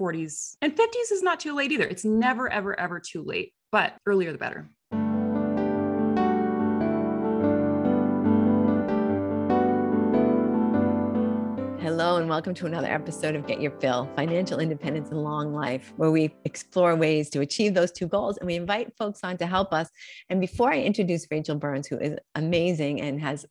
[0.00, 1.84] 40s and 50s is not too late either.
[1.84, 4.70] It's never, ever, ever too late, but earlier the better.
[12.20, 16.10] And welcome to another episode of Get Your Fill Financial Independence and Long Life, where
[16.10, 19.72] we explore ways to achieve those two goals and we invite folks on to help
[19.72, 19.88] us.
[20.28, 23.46] And before I introduce Rachel Burns, who is amazing and has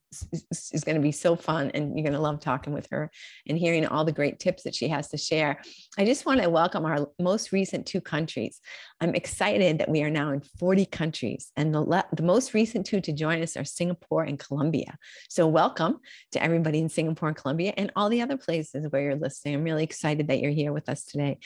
[0.71, 3.10] is going to be so fun, and you're going to love talking with her
[3.48, 5.60] and hearing all the great tips that she has to share,
[5.98, 8.62] I just want to welcome our most recent two countries.
[9.02, 12.86] I'm excited that we are now in 40 countries, and the, le- the most recent
[12.86, 14.98] two to join us are Singapore and Colombia.
[15.30, 16.00] So, welcome
[16.34, 19.56] to everybody in Singapore and Colombia and all the other places where you're listening.
[19.56, 21.38] I'm really excited that you're here with us today.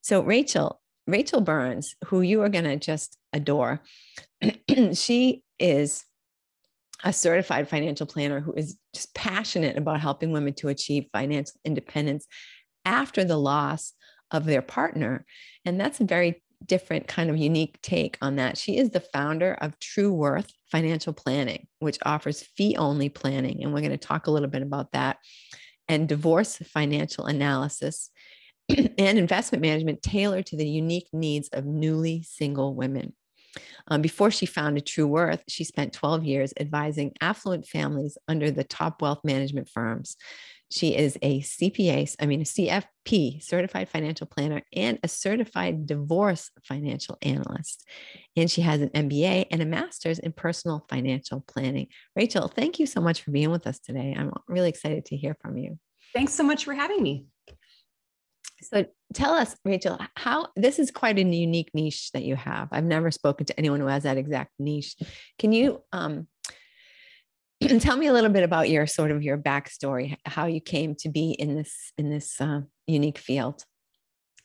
[0.00, 3.82] So, Rachel, Rachel Burns, who you are going to just adore,
[4.94, 6.04] she is
[7.04, 12.26] a certified financial planner who is just passionate about helping women to achieve financial independence
[12.84, 13.92] after the loss
[14.32, 15.24] of their partner.
[15.64, 18.56] And that's a very different kind of unique take on that.
[18.56, 23.62] She is the founder of True Worth Financial Planning, which offers fee only planning.
[23.62, 25.18] And we're going to talk a little bit about that
[25.88, 28.10] and divorce financial analysis
[28.68, 33.12] and investment management tailored to the unique needs of newly single women.
[33.88, 38.64] Um, before she founded True Worth, she spent 12 years advising affluent families under the
[38.64, 40.16] top wealth management firms.
[40.70, 46.50] She is a CPA, I mean, a CFP, certified financial planner, and a certified divorce
[46.64, 47.84] financial analyst.
[48.36, 51.86] And she has an MBA and a master's in personal financial planning.
[52.16, 54.14] Rachel, thank you so much for being with us today.
[54.18, 55.78] I'm really excited to hear from you.
[56.12, 57.26] Thanks so much for having me.
[58.62, 62.68] So tell us, Rachel, how this is quite a unique niche that you have.
[62.72, 64.96] I've never spoken to anyone who has that exact niche.
[65.38, 66.26] Can you um,
[67.80, 71.08] tell me a little bit about your sort of your backstory, how you came to
[71.08, 73.64] be in this in this uh, unique field.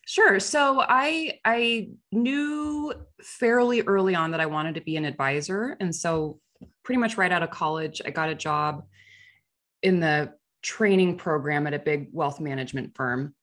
[0.07, 0.39] Sure.
[0.39, 5.95] So I I knew fairly early on that I wanted to be an advisor, and
[5.95, 6.39] so
[6.83, 8.85] pretty much right out of college, I got a job
[9.81, 13.33] in the training program at a big wealth management firm,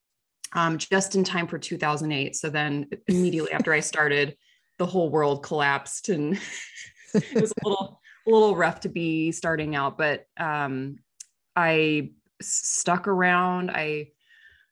[0.52, 2.36] um, just in time for 2008.
[2.36, 4.36] So then immediately after I started,
[4.78, 6.38] the whole world collapsed, and
[7.14, 10.98] it was a little a little rough to be starting out, but um,
[11.56, 13.70] I stuck around.
[13.70, 14.08] I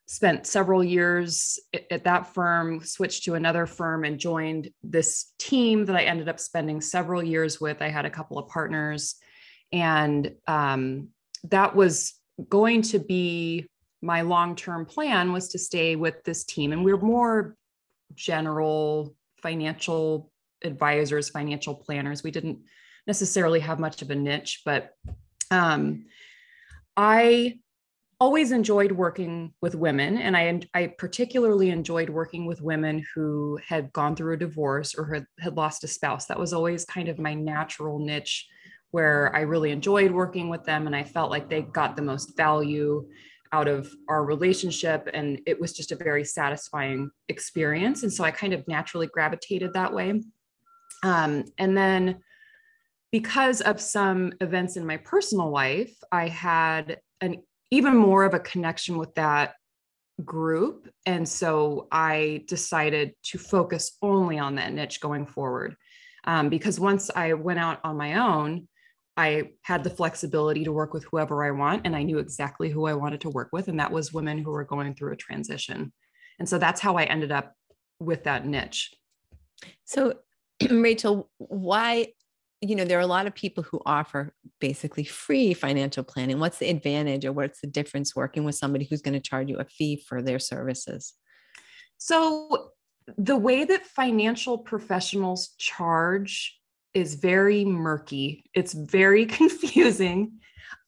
[0.07, 1.59] spent several years
[1.91, 6.39] at that firm, switched to another firm, and joined this team that I ended up
[6.39, 7.83] spending several years with.
[7.83, 9.17] I had a couple of partners,
[9.73, 11.09] and um,
[11.45, 12.15] that was
[12.49, 13.67] going to be
[14.03, 17.57] my long-term plan was to stay with this team and we we're more
[18.15, 20.31] general financial
[20.63, 22.59] advisors financial planners we didn't
[23.07, 24.91] necessarily have much of a niche, but
[25.51, 26.07] um,
[26.97, 27.59] I
[28.19, 33.93] always enjoyed working with women and I, I particularly enjoyed working with women who had
[33.93, 36.27] gone through a divorce or had, had lost a spouse.
[36.27, 38.49] That was always kind of my natural niche
[38.93, 42.37] where i really enjoyed working with them and i felt like they got the most
[42.37, 43.07] value
[43.53, 48.31] out of our relationship and it was just a very satisfying experience and so i
[48.31, 50.23] kind of naturally gravitated that way.
[51.03, 52.21] Um, and then
[53.13, 58.41] because of some events in my personal life, I had an even more of a
[58.41, 59.55] connection with that
[60.25, 60.89] group.
[61.05, 65.77] And so I decided to focus only on that niche going forward.
[66.25, 68.69] Um, because once I went out on my own,
[69.17, 72.87] I had the flexibility to work with whoever I want, and I knew exactly who
[72.87, 75.93] I wanted to work with, and that was women who were going through a transition.
[76.39, 77.55] And so that's how I ended up
[77.99, 78.93] with that niche.
[79.85, 80.15] So,
[80.71, 82.09] Rachel, why
[82.69, 86.39] you know, there are a lot of people who offer basically free financial planning.
[86.39, 89.57] What's the advantage or what's the difference working with somebody who's going to charge you
[89.59, 91.15] a fee for their services?
[91.99, 92.71] So,
[93.17, 96.59] the way that financial professionals charge
[96.93, 100.33] is very murky, it's very confusing.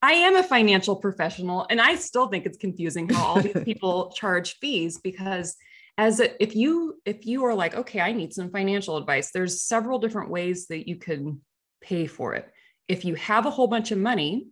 [0.02, 4.10] I am a financial professional and I still think it's confusing how all these people
[4.12, 5.56] charge fees because
[5.96, 9.62] as a, if you if you are like okay I need some financial advice there's
[9.62, 11.40] several different ways that you can
[11.88, 12.50] pay for it.
[12.86, 14.48] If you have a whole bunch of money,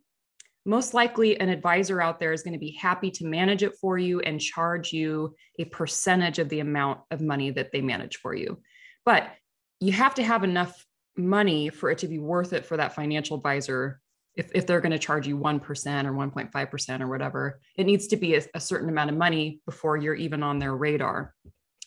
[0.65, 3.99] most likely an advisor out there is going to be happy to manage it for
[3.99, 8.35] you and charge you a percentage of the amount of money that they manage for
[8.35, 8.59] you.
[9.05, 9.31] But
[9.81, 10.85] you have to have enough
[11.17, 14.01] money for it to be worth it for that financial advisor.
[14.35, 18.17] If, if they're going to charge you 1% or 1.5% or whatever, it needs to
[18.17, 21.33] be a, a certain amount of money before you're even on their radar.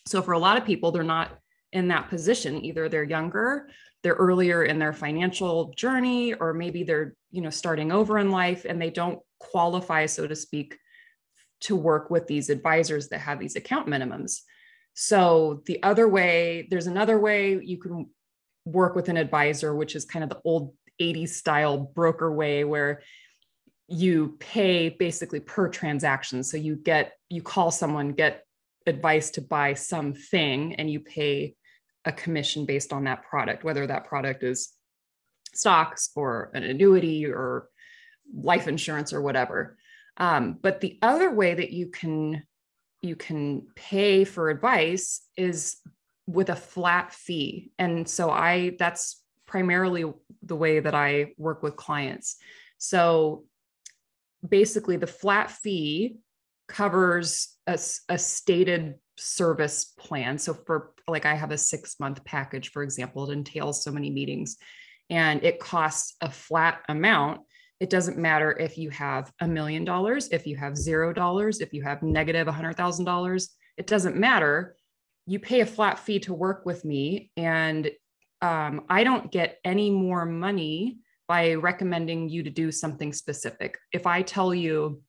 [0.06, 1.38] So for a lot of people, they're not
[1.72, 2.64] in that position.
[2.64, 3.68] Either they're younger
[4.02, 8.64] they're earlier in their financial journey or maybe they're you know starting over in life
[8.66, 10.78] and they don't qualify so to speak
[11.60, 14.40] to work with these advisors that have these account minimums
[14.94, 18.10] So the other way, there's another way you can
[18.64, 23.02] work with an advisor, which is kind of the old 80s style broker way where
[23.88, 26.42] you pay basically per transaction.
[26.42, 28.44] So you get, you call someone, get
[28.86, 31.54] advice to buy something, and you pay
[32.04, 34.72] a commission based on that product, whether that product is
[35.52, 37.68] stocks or an annuity or
[38.34, 39.76] life insurance or whatever.
[40.16, 42.42] Um, but the other way that you can
[43.02, 45.76] you can pay for advice is
[46.26, 47.72] with a flat fee.
[47.78, 50.04] And so I that's primarily
[50.42, 52.36] the way that I work with clients.
[52.78, 53.44] So
[54.46, 56.16] basically the flat fee
[56.68, 60.38] covers a, a stated service plan.
[60.38, 64.10] So for like I have a 6 month package for example it entails so many
[64.10, 64.56] meetings
[65.08, 67.40] and it costs a flat amount
[67.80, 71.72] it doesn't matter if you have a million dollars, if you have zero dollars, if
[71.72, 73.48] you have negative $100,000,
[73.78, 74.76] it doesn't matter.
[75.26, 77.90] You pay a flat fee to work with me, and
[78.42, 83.78] um, I don't get any more money by recommending you to do something specific.
[83.92, 85.02] If I tell you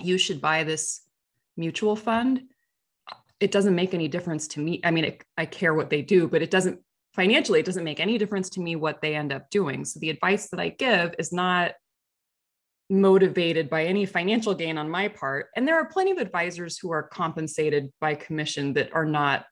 [0.00, 1.02] you should buy this
[1.56, 2.42] mutual fund,
[3.40, 4.80] it doesn't make any difference to me.
[4.84, 6.80] I mean, it, I care what they do, but it doesn't
[7.14, 9.84] financially, it doesn't make any difference to me what they end up doing.
[9.84, 11.72] So the advice that I give is not
[12.90, 15.48] motivated by any financial gain on my part.
[15.56, 19.44] And there are plenty of advisors who are compensated by commission that are not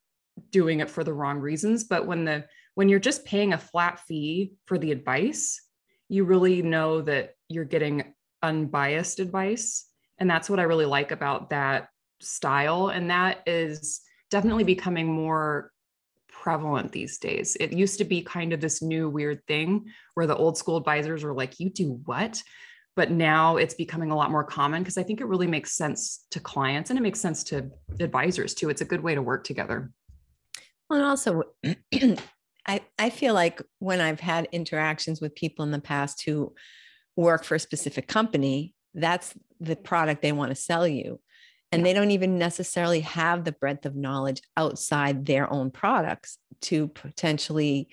[0.51, 1.85] doing it for the wrong reasons.
[1.85, 5.63] But when the when you're just paying a flat fee for the advice,
[6.09, 9.87] you really know that you're getting unbiased advice.
[10.19, 11.89] And that's what I really like about that
[12.21, 12.89] style.
[12.89, 15.71] And that is definitely becoming more
[16.29, 17.57] prevalent these days.
[17.59, 21.25] It used to be kind of this new weird thing where the old school advisors
[21.25, 22.43] were like, You do what?
[22.97, 26.25] but now it's becoming a lot more common because I think it really makes sense
[26.31, 27.71] to clients and it makes sense to
[28.01, 28.71] advisors too.
[28.71, 29.93] It's a good way to work together.
[30.89, 31.43] Well, and also,
[32.67, 36.55] I, I feel like when I've had interactions with people in the past who
[37.17, 41.21] work for a specific company, that's the product they want to sell you.
[41.77, 46.89] And they don't even necessarily have the breadth of knowledge outside their own products to
[46.89, 47.89] potentially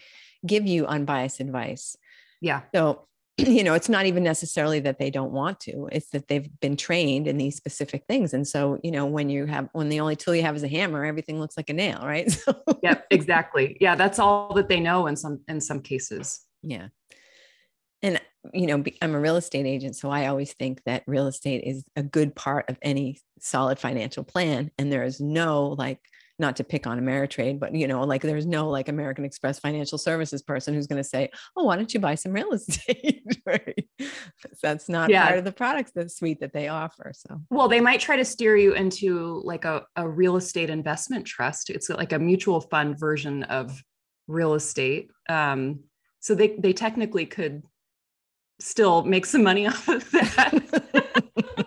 [0.45, 1.95] give you unbiased advice.
[2.41, 2.61] Yeah.
[2.73, 3.07] So
[3.37, 6.77] you know, it's not even necessarily that they don't want to, it's that they've been
[6.77, 8.33] trained in these specific things.
[8.33, 10.67] And so, you know, when you have, when the only tool you have is a
[10.67, 12.31] hammer, everything looks like a nail, right?
[12.43, 13.77] So, yeah, exactly.
[13.79, 13.95] Yeah.
[13.95, 16.41] That's all that they know in some, in some cases.
[16.61, 16.87] Yeah.
[18.01, 18.19] And,
[18.53, 19.95] you know, I'm a real estate agent.
[19.95, 24.23] So I always think that real estate is a good part of any solid financial
[24.23, 24.71] plan.
[24.77, 25.99] And there is no like,
[26.39, 29.99] not to pick on Ameritrade, but you know, like there's no like American Express financial
[29.99, 33.87] services person who's going to say, "Oh, why don't you buy some real estate?" right?
[34.61, 35.27] That's not yeah.
[35.27, 37.11] part of the products the suite that they offer.
[37.15, 41.25] So, well, they might try to steer you into like a, a real estate investment
[41.25, 41.69] trust.
[41.69, 43.79] It's like a mutual fund version of
[44.27, 45.11] real estate.
[45.29, 45.81] Um,
[46.19, 47.63] so they they technically could
[48.59, 51.19] still make some money off of that.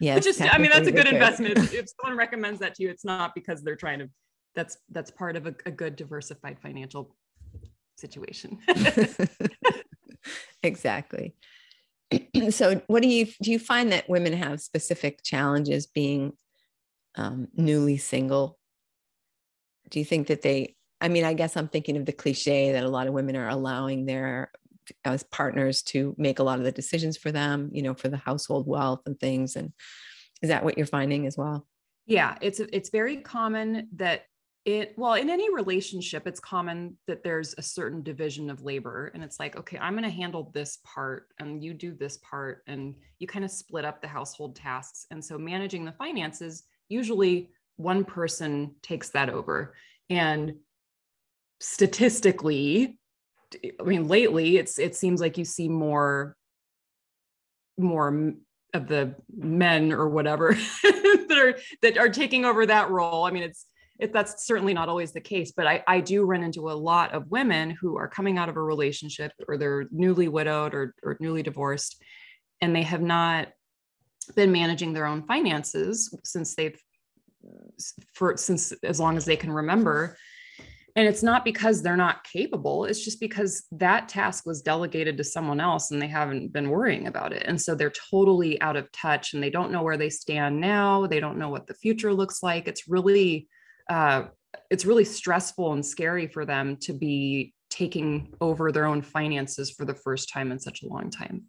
[0.00, 0.18] Yeah.
[0.18, 1.56] Just, I mean, that's a good investment.
[1.72, 4.10] if someone recommends that to you, it's not because they're trying to,
[4.54, 7.16] that's, that's part of a, a good diversified financial
[7.96, 8.58] situation.
[10.62, 11.34] exactly.
[12.50, 16.32] so what do you, do you find that women have specific challenges being
[17.16, 18.58] um, newly single?
[19.90, 22.84] Do you think that they, I mean, I guess I'm thinking of the cliche that
[22.84, 24.50] a lot of women are allowing their
[25.04, 28.16] as partners to make a lot of the decisions for them, you know, for the
[28.16, 29.56] household wealth and things.
[29.56, 29.72] And
[30.42, 31.66] is that what you're finding as well?
[32.06, 34.22] Yeah, it's it's very common that
[34.66, 39.22] it well in any relationship it's common that there's a certain division of labor and
[39.22, 42.96] it's like okay i'm going to handle this part and you do this part and
[43.20, 48.04] you kind of split up the household tasks and so managing the finances usually one
[48.04, 49.74] person takes that over
[50.10, 50.52] and
[51.60, 52.98] statistically
[53.54, 56.36] I mean, lately it's it seems like you see more
[57.78, 58.34] more
[58.74, 63.24] of the men or whatever that are that are taking over that role.
[63.24, 63.66] I mean, it's
[63.98, 67.12] it, that's certainly not always the case, but I, I do run into a lot
[67.12, 71.16] of women who are coming out of a relationship or they're newly widowed or, or
[71.18, 72.02] newly divorced,
[72.60, 73.48] and they have not
[74.34, 76.78] been managing their own finances since they've
[78.12, 80.16] for since as long as they can remember
[80.96, 85.24] and it's not because they're not capable, it's just because that task was delegated to
[85.24, 87.42] someone else and they haven't been worrying about it.
[87.44, 91.06] And so they're totally out of touch and they don't know where they stand now.
[91.06, 92.66] They don't know what the future looks like.
[92.66, 93.46] It's really,
[93.90, 94.24] uh,
[94.70, 99.84] it's really stressful and scary for them to be taking over their own finances for
[99.84, 101.44] the first time in such a long time.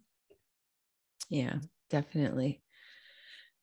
[1.30, 1.54] Yeah,
[1.88, 2.60] definitely.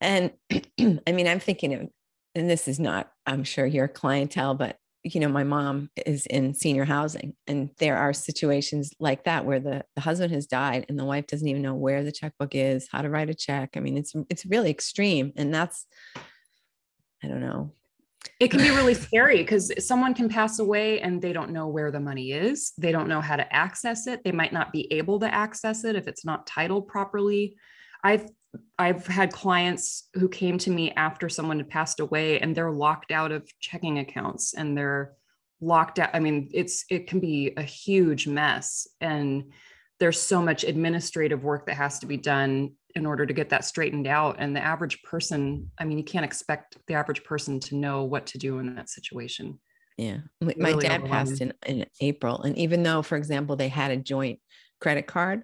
[0.01, 1.89] And I mean, I'm thinking of
[2.35, 6.55] and this is not, I'm sure, your clientele, but you know, my mom is in
[6.55, 10.97] senior housing, and there are situations like that where the, the husband has died and
[10.97, 13.77] the wife doesn't even know where the checkbook is, how to write a check.
[13.77, 15.85] I mean, it's it's really extreme, and that's
[17.23, 17.71] I don't know.
[18.39, 21.91] It can be really scary because someone can pass away and they don't know where
[21.91, 22.73] the money is.
[22.75, 24.23] They don't know how to access it.
[24.23, 27.55] They might not be able to access it if it's not titled properly.
[28.03, 28.27] I've
[28.77, 33.11] I've had clients who came to me after someone had passed away and they're locked
[33.11, 35.13] out of checking accounts and they're
[35.61, 36.09] locked out.
[36.13, 39.51] I mean, it's it can be a huge mess and
[39.99, 43.65] there's so much administrative work that has to be done in order to get that
[43.65, 47.75] straightened out and the average person, I mean, you can't expect the average person to
[47.75, 49.59] know what to do in that situation.
[49.97, 50.19] Yeah.
[50.41, 53.97] My really dad passed in, in April and even though for example they had a
[53.97, 54.39] joint
[54.81, 55.43] credit card,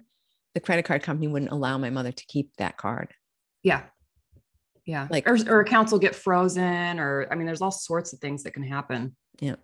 [0.54, 3.12] the credit card company wouldn't allow my mother to keep that card.
[3.62, 3.82] Yeah.
[4.84, 5.06] Yeah.
[5.10, 8.42] Like, or, or accounts will get frozen, or I mean, there's all sorts of things
[8.42, 9.16] that can happen.
[9.40, 9.56] Yeah.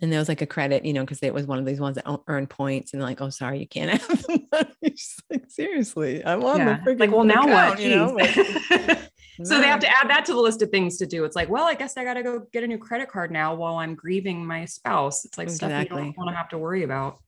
[0.00, 1.96] And there was like a credit, you know, because it was one of these ones
[1.96, 4.94] that earn points, and like, oh, sorry, you can't have the money.
[5.30, 6.78] like, seriously, I want yeah.
[6.78, 7.80] the freaking like, well, now account, what?
[7.80, 8.30] You know, like,
[9.44, 11.24] so they have to add that to the list of things to do.
[11.24, 13.54] It's like, well, I guess I got to go get a new credit card now
[13.54, 15.26] while I'm grieving my spouse.
[15.26, 15.84] It's like exactly.
[15.84, 17.18] stuff you don't want to have to worry about.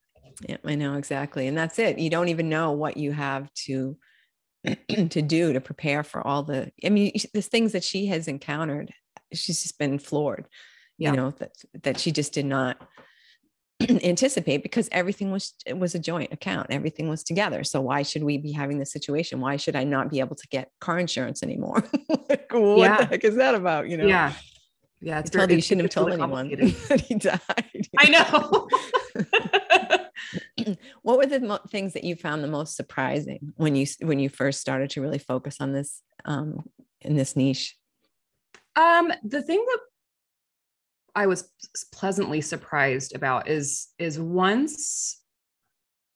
[0.47, 1.47] Yeah, I know exactly.
[1.47, 1.99] And that's it.
[1.99, 3.97] You don't even know what you have to
[5.09, 8.93] to do to prepare for all the I mean, the things that she has encountered.
[9.33, 10.47] She's just been floored.
[10.97, 11.11] Yeah.
[11.11, 11.51] You know, that
[11.83, 12.77] that she just did not
[13.89, 18.23] anticipate because everything was it was a joint account everything was together so why should
[18.23, 21.43] we be having this situation why should i not be able to get car insurance
[21.43, 21.83] anymore
[22.29, 22.97] like, what yeah.
[22.97, 24.31] the heck is that about you know yeah
[25.01, 26.47] yeah it's very, you shouldn't have told really anyone
[26.87, 28.69] that he died i know
[31.01, 34.29] what were the mo- things that you found the most surprising when you when you
[34.29, 36.63] first started to really focus on this um,
[37.01, 37.77] in this niche?
[38.75, 39.79] Um, the thing that
[41.15, 41.49] I was
[41.93, 45.21] pleasantly surprised about is is once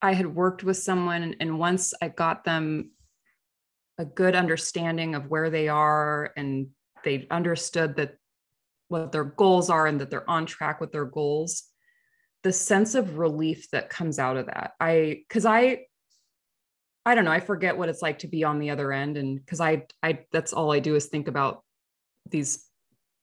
[0.02, 2.92] I had worked with someone and once I got them
[3.98, 6.68] a good understanding of where they are and
[7.04, 8.16] they understood that
[8.88, 11.69] what their goals are and that they're on track with their goals
[12.42, 14.72] the sense of relief that comes out of that.
[14.80, 15.86] I cuz I
[17.06, 19.44] I don't know, I forget what it's like to be on the other end and
[19.46, 21.64] cuz I I that's all I do is think about
[22.28, 22.66] these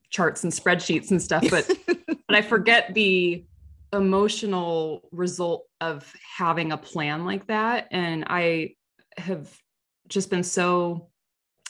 [0.10, 1.70] charts and spreadsheets and stuff but
[2.28, 3.46] but I forget the
[3.94, 8.76] emotional result of having a plan like that and I
[9.18, 9.50] have
[10.08, 11.10] just been so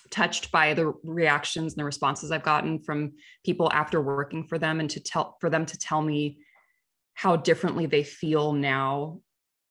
[0.10, 3.14] touched by the reactions and the responses I've gotten from
[3.46, 6.40] people after working for them and to tell for them to tell me
[7.18, 9.20] how differently they feel now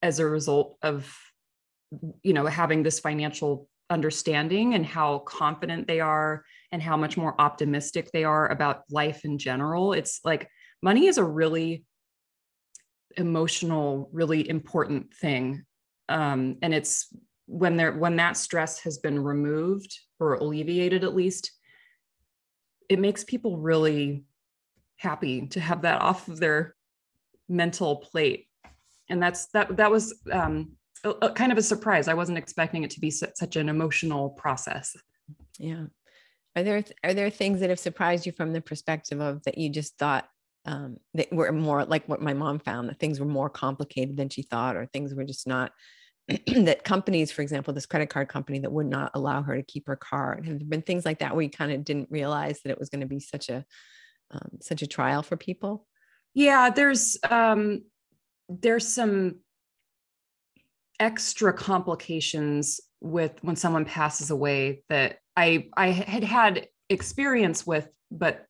[0.02, 1.16] as a result of
[2.24, 7.40] you know having this financial understanding and how confident they are and how much more
[7.40, 9.92] optimistic they are about life in general.
[9.92, 10.48] It's like
[10.82, 11.84] money is a really
[13.16, 15.64] emotional really important thing.
[16.08, 17.14] Um, and it's
[17.46, 21.52] when there when that stress has been removed or alleviated at least
[22.88, 24.24] it makes people really
[24.96, 26.75] happy to have that off of their
[27.48, 28.48] mental plate.
[29.08, 30.72] And that's that that was um,
[31.04, 32.08] a, a kind of a surprise.
[32.08, 34.96] I wasn't expecting it to be su- such an emotional process.
[35.58, 35.86] Yeah.
[36.56, 39.68] Are there are there things that have surprised you from the perspective of that you
[39.68, 40.28] just thought
[40.64, 44.28] um, that were more like what my mom found that things were more complicated than
[44.28, 45.72] she thought or things were just not
[46.46, 49.86] that companies for example this credit card company that would not allow her to keep
[49.86, 50.46] her card?
[50.46, 52.88] Have there been things like that where you kind of didn't realize that it was
[52.88, 53.64] going to be such a
[54.32, 55.86] um, such a trial for people
[56.36, 57.84] yeah, there's um,
[58.50, 59.36] there's some
[61.00, 68.44] extra complications with when someone passes away that I I had had experience with, but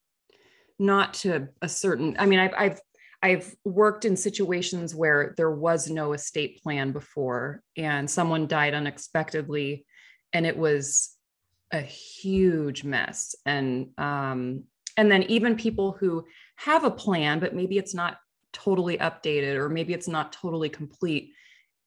[0.81, 2.17] not to a certain.
[2.19, 2.81] I mean, I've I've
[3.23, 9.87] I've worked in situations where there was no estate plan before, and someone died unexpectedly,
[10.33, 11.15] and it was
[11.71, 13.37] a huge mess.
[13.47, 14.65] And um,
[14.97, 16.25] and then even people who
[16.57, 18.19] have a plan but maybe it's not
[18.53, 21.33] totally updated or maybe it's not totally complete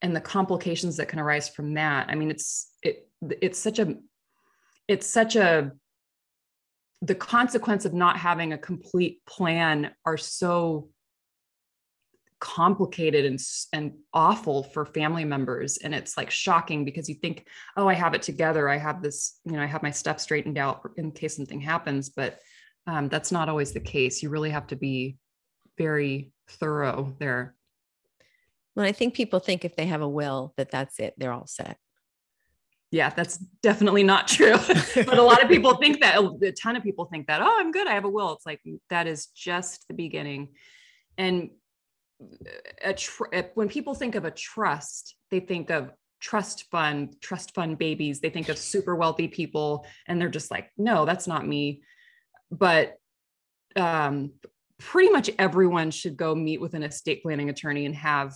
[0.01, 2.07] and the complications that can arise from that.
[2.09, 3.95] I mean it's it it's such a
[4.87, 5.71] it's such a
[7.01, 10.89] the consequence of not having a complete plan are so
[12.39, 13.39] complicated and
[13.73, 15.77] and awful for family members.
[15.77, 17.45] And it's like shocking because you think
[17.75, 18.69] oh i have it together.
[18.69, 22.09] I have this you know i have my stuff straightened out in case something happens.
[22.09, 22.39] But
[22.89, 24.23] um, that's not always the case.
[24.23, 25.17] You really have to be
[25.77, 27.55] very thorough there.
[28.75, 31.45] Well, I think people think if they have a will that that's it, they're all
[31.47, 31.77] set.
[32.91, 34.55] yeah, that's definitely not true.
[34.95, 37.71] but a lot of people think that a ton of people think that, oh, I'm
[37.71, 37.87] good.
[37.87, 38.33] I have a will.
[38.33, 40.49] It's like that is just the beginning.
[41.17, 41.51] And
[42.83, 47.77] a tr- when people think of a trust, they think of trust fund, trust fund
[47.77, 48.19] babies.
[48.19, 51.83] They think of super wealthy people and they're just like, no, that's not me.
[52.51, 52.97] But
[53.75, 54.31] um,
[54.77, 58.35] pretty much everyone should go meet with an estate planning attorney and have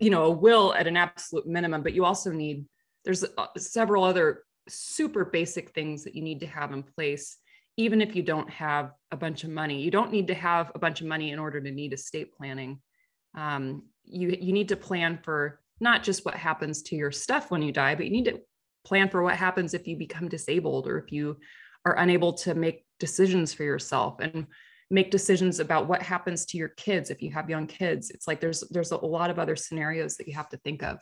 [0.00, 2.64] you know a will at an absolute minimum but you also need
[3.04, 7.36] there's uh, several other super basic things that you need to have in place
[7.76, 9.80] even if you don't have a bunch of money.
[9.80, 12.80] You don't need to have a bunch of money in order to need estate planning.
[13.36, 17.62] Um, you you need to plan for not just what happens to your stuff when
[17.62, 18.40] you die but you need to
[18.84, 21.36] plan for what happens if you become disabled or if you
[21.84, 24.46] are unable to make decisions for yourself and
[24.90, 28.40] make decisions about what happens to your kids if you have young kids it's like
[28.40, 31.00] there's there's a lot of other scenarios that you have to think of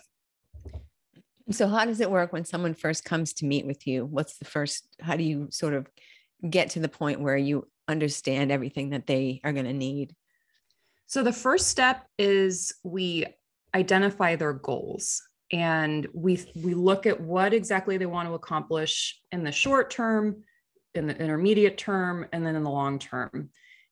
[1.50, 4.04] so, how does it work when someone first comes to meet with you?
[4.04, 5.88] What's the first, how do you sort of
[6.48, 10.14] get to the point where you understand everything that they are going to need?
[11.06, 13.26] So, the first step is we
[13.74, 15.22] identify their goals
[15.52, 20.44] and we we look at what exactly they want to accomplish in the short term
[20.94, 23.50] in the intermediate term and then in the long term.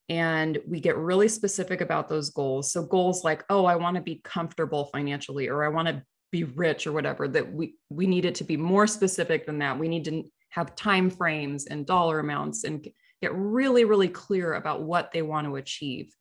[0.09, 2.73] And we get really specific about those goals.
[2.73, 6.45] So goals like oh i want to be comfortable financially or i want to be
[6.45, 9.79] rich or whatever that we we need it to be more specific than that.
[9.79, 12.87] We need to have time frames and dollar amounts and
[13.23, 16.15] get really really clear about what they want to achieve.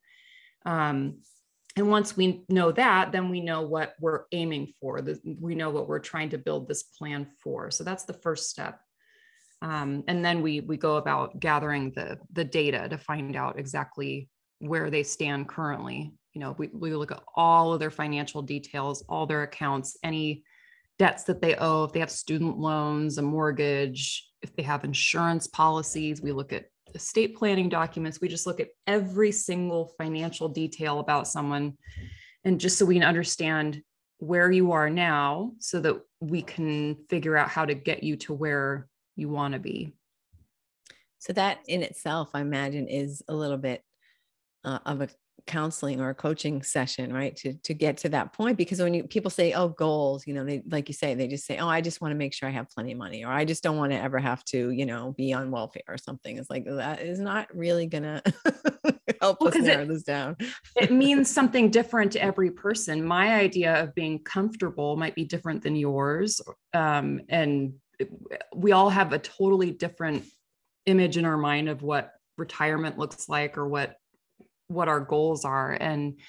[0.65, 1.19] Um,
[1.75, 5.01] and once we know that then we know what we're aiming for
[5.39, 7.69] we know what we're trying to build this plan for.
[7.71, 8.79] So that's the first step
[9.61, 14.29] um, and then we we go about gathering the the data to find out exactly
[14.59, 16.13] where they stand currently.
[16.33, 20.43] You know we, we look at all of their financial details all their accounts any
[20.99, 25.47] debts that they owe if they have student loans a mortgage if they have insurance
[25.47, 26.21] policies.
[26.21, 28.21] We look at estate planning documents.
[28.21, 31.77] We just look at every single financial detail about someone.
[32.43, 33.81] And just so we can understand
[34.19, 38.33] where you are now so that we can figure out how to get you to
[38.33, 39.93] where you want to be.
[41.19, 43.81] So that in itself i imagine is a little bit
[44.63, 45.09] uh, of a
[45.45, 47.35] counseling or a coaching session right?
[47.37, 50.43] To to get to that point because when you people say oh goals you know
[50.43, 52.51] they like you say they just say oh i just want to make sure i
[52.51, 55.13] have plenty of money or i just don't want to ever have to you know
[55.17, 56.37] be on welfare or something.
[56.37, 58.21] It's like that is not really gonna
[59.21, 60.35] help well, us narrow it, this down.
[60.75, 63.05] it means something different to every person.
[63.05, 66.41] My idea of being comfortable might be different than yours
[66.73, 67.73] um, and
[68.55, 70.25] we all have a totally different
[70.85, 73.95] image in our mind of what retirement looks like or what
[74.67, 75.77] what our goals are.
[75.79, 76.19] And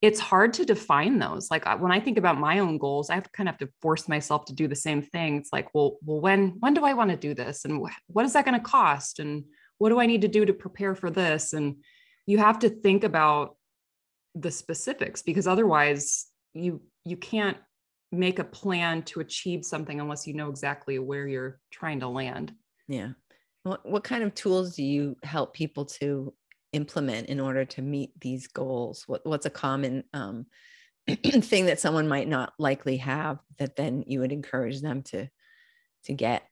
[0.00, 1.50] it's hard to define those.
[1.50, 3.74] Like when i think about my own goals i have to kind of have to
[3.82, 5.36] force myself to do the same thing.
[5.36, 7.64] It's like well well when when do i want to do this?
[7.64, 9.18] And what is that going to cost?
[9.18, 9.44] And
[9.78, 11.52] what do i need to do to prepare for this?
[11.52, 11.76] And
[12.26, 13.56] you have to think about
[14.34, 17.56] the specifics because otherwise you you can't
[18.10, 22.52] make a plan to achieve something unless you know exactly where you're trying to land
[22.88, 23.10] yeah
[23.64, 26.32] what, what kind of tools do you help people to
[26.72, 29.04] implement in order to meet these goals?
[29.06, 30.46] What, what's a common um,
[31.06, 35.28] thing that someone might not likely have that then you would encourage them to
[36.04, 36.44] to get?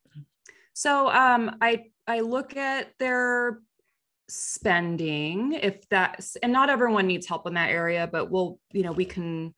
[0.72, 3.60] So um, I I look at their
[4.28, 8.90] spending if that's and not everyone needs help in that area but we'll you know
[8.90, 9.54] we can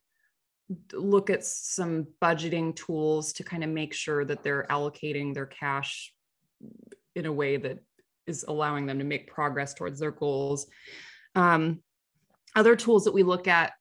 [0.93, 6.13] look at some budgeting tools to kind of make sure that they're allocating their cash
[7.15, 7.79] in a way that
[8.27, 10.67] is allowing them to make progress towards their goals.
[11.35, 11.81] Um,
[12.55, 13.73] other tools that we look at,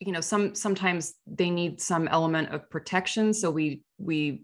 [0.00, 3.32] you know, some sometimes they need some element of protection.
[3.32, 4.42] So we we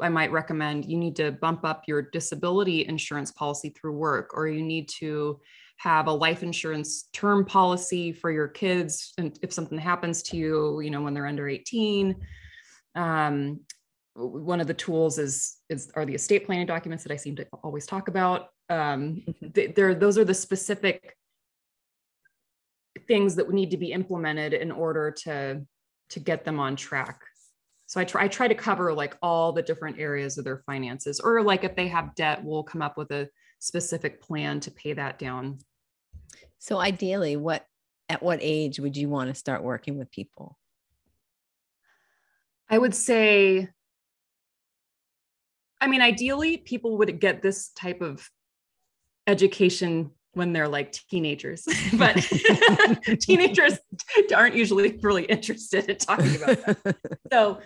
[0.00, 4.48] I might recommend you need to bump up your disability insurance policy through work, or
[4.48, 5.40] you need to
[5.78, 9.12] have a life insurance term policy for your kids.
[9.18, 12.16] And if something happens to you, you know, when they're under 18,
[12.94, 13.60] um,
[14.14, 17.46] one of the tools is is are the estate planning documents that I seem to
[17.62, 18.48] always talk about.
[18.70, 19.72] Um, mm-hmm.
[19.74, 21.14] there, those are the specific
[23.06, 25.62] things that need to be implemented in order to
[26.08, 27.20] to get them on track.
[27.86, 31.20] So I try I try to cover like all the different areas of their finances,
[31.20, 34.92] or like if they have debt, we'll come up with a specific plan to pay
[34.92, 35.58] that down.
[36.58, 37.66] So ideally, what
[38.08, 40.58] at what age would you want to start working with people?
[42.68, 43.68] I would say
[45.80, 48.28] I mean, ideally, people would get this type of
[49.26, 51.66] education when they're like teenagers,
[51.98, 52.14] but
[53.20, 53.78] teenagers
[54.34, 56.96] aren't usually really interested in talking about that.
[57.32, 57.60] So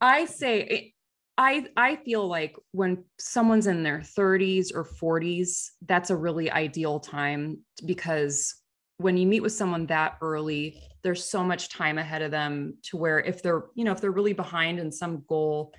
[0.00, 0.93] I say
[1.36, 7.00] I I feel like when someone's in their 30s or 40s, that's a really ideal
[7.00, 8.54] time because
[8.98, 12.96] when you meet with someone that early, there's so much time ahead of them to
[12.96, 15.72] where if they're, you know, if they're really behind in some goal,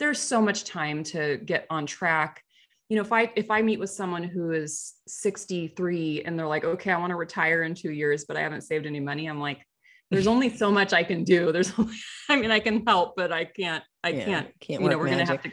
[0.00, 2.42] there's so much time to get on track.
[2.88, 6.64] You know, if I if I meet with someone who is 63 and they're like,
[6.64, 9.40] "Okay, I want to retire in 2 years, but I haven't saved any money." I'm
[9.40, 9.64] like,
[10.10, 11.52] there's only so much I can do.
[11.52, 11.94] There's only,
[12.28, 15.06] I mean, I can help, but I can't, I yeah, can't, can't, you know, we're
[15.06, 15.52] going to have to,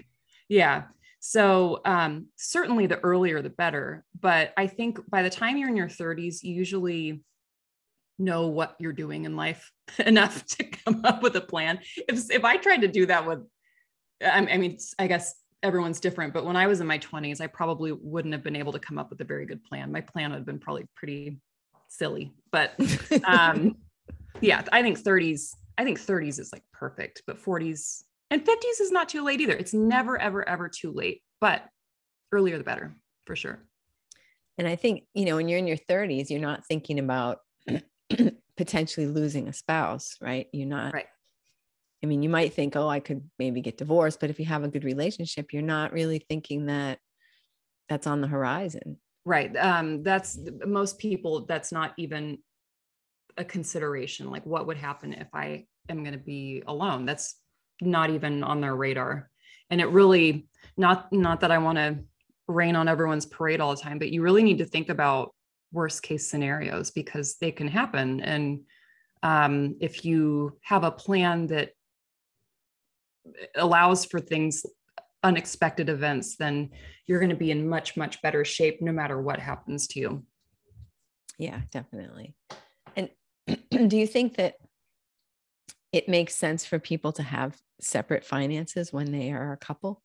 [0.50, 0.84] yeah.
[1.20, 4.04] So um, certainly the earlier, the better.
[4.20, 7.24] But I think by the time you're in your 30s, you usually
[8.20, 9.72] know what you're doing in life
[10.06, 11.80] enough to come up with a plan.
[12.10, 13.40] If, if I tried to do that with,
[14.24, 17.94] I mean, I guess everyone's different, but when I was in my 20s, I probably
[17.94, 19.92] wouldn't have been able to come up with a very good plan.
[19.92, 21.40] My plan would have been probably pretty
[21.88, 22.74] silly, but
[23.24, 23.78] um,
[24.44, 28.92] yeah, I think 30s, I think 30s is like perfect, but 40s and 50s is
[28.92, 29.54] not too late either.
[29.54, 31.64] It's never, ever, ever too late, but
[32.32, 33.64] earlier the better for sure.
[34.58, 37.40] And I think, you know, when you're in your 30s, you're not thinking about
[38.58, 40.48] potentially losing a spouse, right?
[40.52, 40.94] You're not.
[40.94, 41.08] Right.
[42.04, 44.64] I mean, you might think, oh, I could maybe get divorced, but if you have
[44.64, 47.00] a good relationship, you're not really thinking that
[47.88, 48.98] that's on the horizon.
[49.26, 49.56] Right.
[49.56, 52.40] Um, that's most people, that's not even
[53.38, 57.06] a consideration like what would happen if i am going to be alone?
[57.06, 57.36] That's
[57.82, 59.30] not even on their radar.
[59.70, 62.00] And it really not not that i want to
[62.48, 65.34] rain on everyone's parade all the time but you really need to think about
[65.72, 68.22] worst case scenarios because they can happen.
[68.22, 68.62] And
[69.24, 71.72] um, if you have a plan that
[73.56, 74.66] allows for things
[75.24, 76.70] unexpected events then
[77.08, 80.24] you're going to be in much much better shape no matter what happens to you.
[81.40, 82.36] Yeah definitely
[83.88, 84.56] do you think that
[85.92, 90.02] it makes sense for people to have separate finances when they are a couple?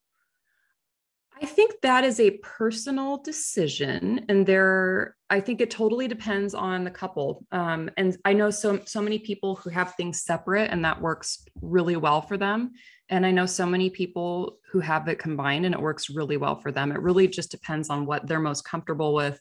[1.41, 6.83] I think that is a personal decision, and there, I think it totally depends on
[6.83, 7.47] the couple.
[7.53, 11.45] Um, and I know so so many people who have things separate, and that works
[11.63, 12.73] really well for them.
[13.09, 16.57] And I know so many people who have it combined, and it works really well
[16.57, 16.91] for them.
[16.91, 19.41] It really just depends on what they're most comfortable with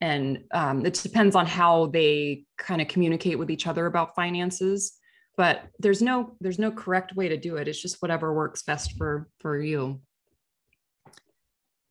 [0.00, 4.98] and um, it depends on how they kind of communicate with each other about finances
[5.36, 7.68] but there's no there's no correct way to do it.
[7.68, 10.00] It's just whatever works best for for you.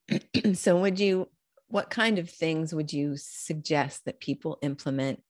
[0.53, 1.29] So would you
[1.67, 5.21] what kind of things would you suggest that people implement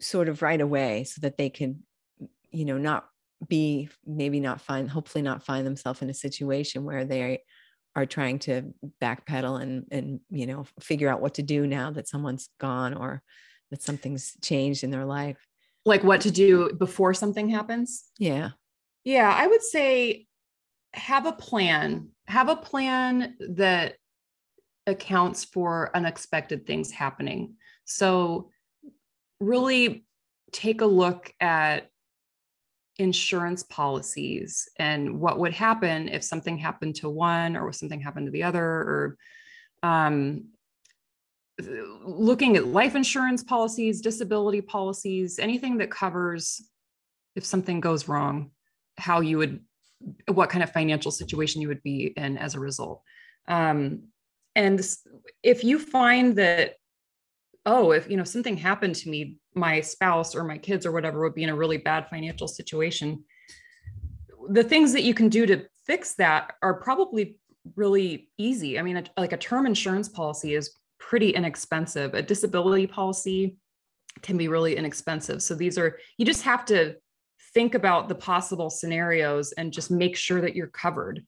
[0.00, 1.84] sort of right away so that they can
[2.50, 3.06] you know not
[3.46, 7.40] be maybe not find hopefully not find themselves in a situation where they
[8.00, 12.08] are trying to backpedal and and you know figure out what to do now that
[12.08, 13.22] someone's gone or
[13.70, 15.38] that something's changed in their life.
[15.84, 18.04] Like what to do before something happens?
[18.18, 18.50] Yeah.
[19.04, 20.26] Yeah i would say
[20.92, 22.08] have a plan.
[22.26, 23.96] Have a plan that
[24.86, 27.54] accounts for unexpected things happening.
[27.84, 28.50] So
[29.40, 30.04] really
[30.52, 31.89] take a look at
[33.00, 38.32] insurance policies and what would happen if something happened to one or something happened to
[38.32, 39.16] the other or
[39.82, 40.44] um,
[42.04, 46.62] looking at life insurance policies disability policies anything that covers
[47.36, 48.50] if something goes wrong
[48.98, 49.60] how you would
[50.32, 53.02] what kind of financial situation you would be in as a result.
[53.48, 54.04] Um,
[54.54, 54.80] and
[55.42, 56.74] if you find that
[57.66, 61.20] oh if you know something happened to me my spouse or my kids or whatever
[61.20, 63.22] would be in a really bad financial situation
[64.50, 67.36] the things that you can do to fix that are probably
[67.76, 68.78] really easy.
[68.78, 72.14] I mean like a term insurance policy is pretty inexpensive.
[72.14, 73.56] A disability policy
[74.22, 75.42] can be really inexpensive.
[75.42, 76.96] So these are you just have to
[77.54, 81.24] think about the possible scenarios and just make sure that you're covered.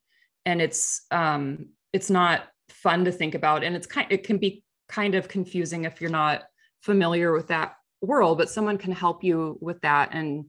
[0.47, 3.63] And it's um it's not fun to think about.
[3.63, 6.43] And it's kind it can be kind of confusing if you're not
[6.81, 10.11] familiar with that world, but someone can help you with that.
[10.13, 10.47] And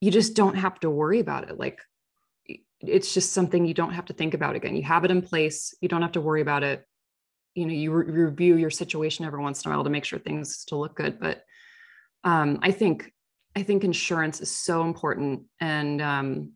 [0.00, 1.58] you just don't have to worry about it.
[1.58, 1.80] Like
[2.80, 4.76] it's just something you don't have to think about again.
[4.76, 5.74] You have it in place.
[5.80, 6.86] You don't have to worry about it.
[7.54, 10.18] You know, you re- review your situation every once in a while to make sure
[10.18, 11.20] things still look good.
[11.20, 11.42] But
[12.24, 13.12] um, I think
[13.56, 16.52] I think insurance is so important, and um,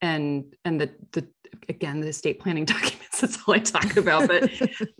[0.00, 1.26] and and the the
[1.68, 3.20] again the estate planning documents.
[3.20, 4.28] That's all I talk about.
[4.28, 4.50] But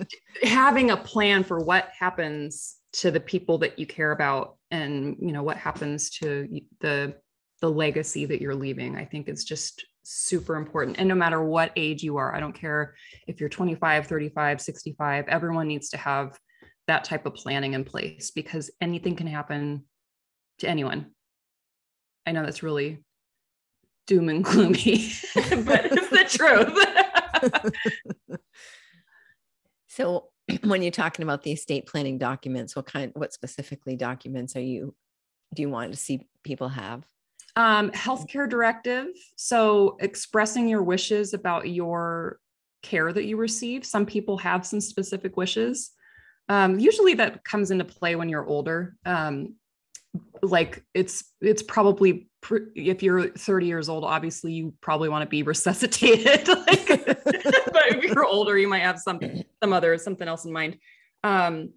[0.42, 5.32] having a plan for what happens to the people that you care about and you
[5.32, 6.48] know what happens to
[6.80, 7.14] the
[7.60, 11.72] the legacy that you're leaving i think is just super important and no matter what
[11.76, 12.94] age you are i don't care
[13.28, 16.38] if you're 25 35 65 everyone needs to have
[16.88, 19.84] that type of planning in place because anything can happen
[20.58, 21.06] to anyone
[22.26, 22.98] i know that's really
[24.06, 26.76] doom and gloomy, but it's the truth.
[29.88, 30.28] so
[30.64, 34.94] when you're talking about the estate planning documents, what kind, what specifically documents are you,
[35.54, 37.06] do you want to see people have?
[37.54, 39.08] Um, healthcare directive.
[39.36, 42.38] So expressing your wishes about your
[42.82, 43.84] care that you receive.
[43.84, 45.90] Some people have some specific wishes.
[46.48, 48.96] Um, usually that comes into play when you're older.
[49.06, 49.54] Um,
[50.42, 55.28] like it's it's probably pr- if you're 30 years old, obviously you probably want to
[55.28, 56.48] be resuscitated.
[56.48, 57.21] like,
[57.96, 59.20] if you're older, you might have some
[59.62, 60.76] some other something else in mind.
[61.24, 61.70] Um,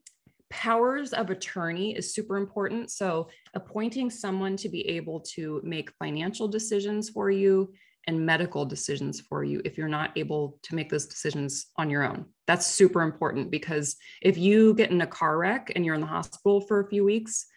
[0.49, 2.91] powers of attorney is super important.
[2.91, 7.73] So appointing someone to be able to make financial decisions for you
[8.08, 12.04] and medical decisions for you if you're not able to make those decisions on your
[12.04, 12.25] own.
[12.45, 16.08] That's super important because if you get in a car wreck and you're in the
[16.08, 17.47] hospital for a few weeks,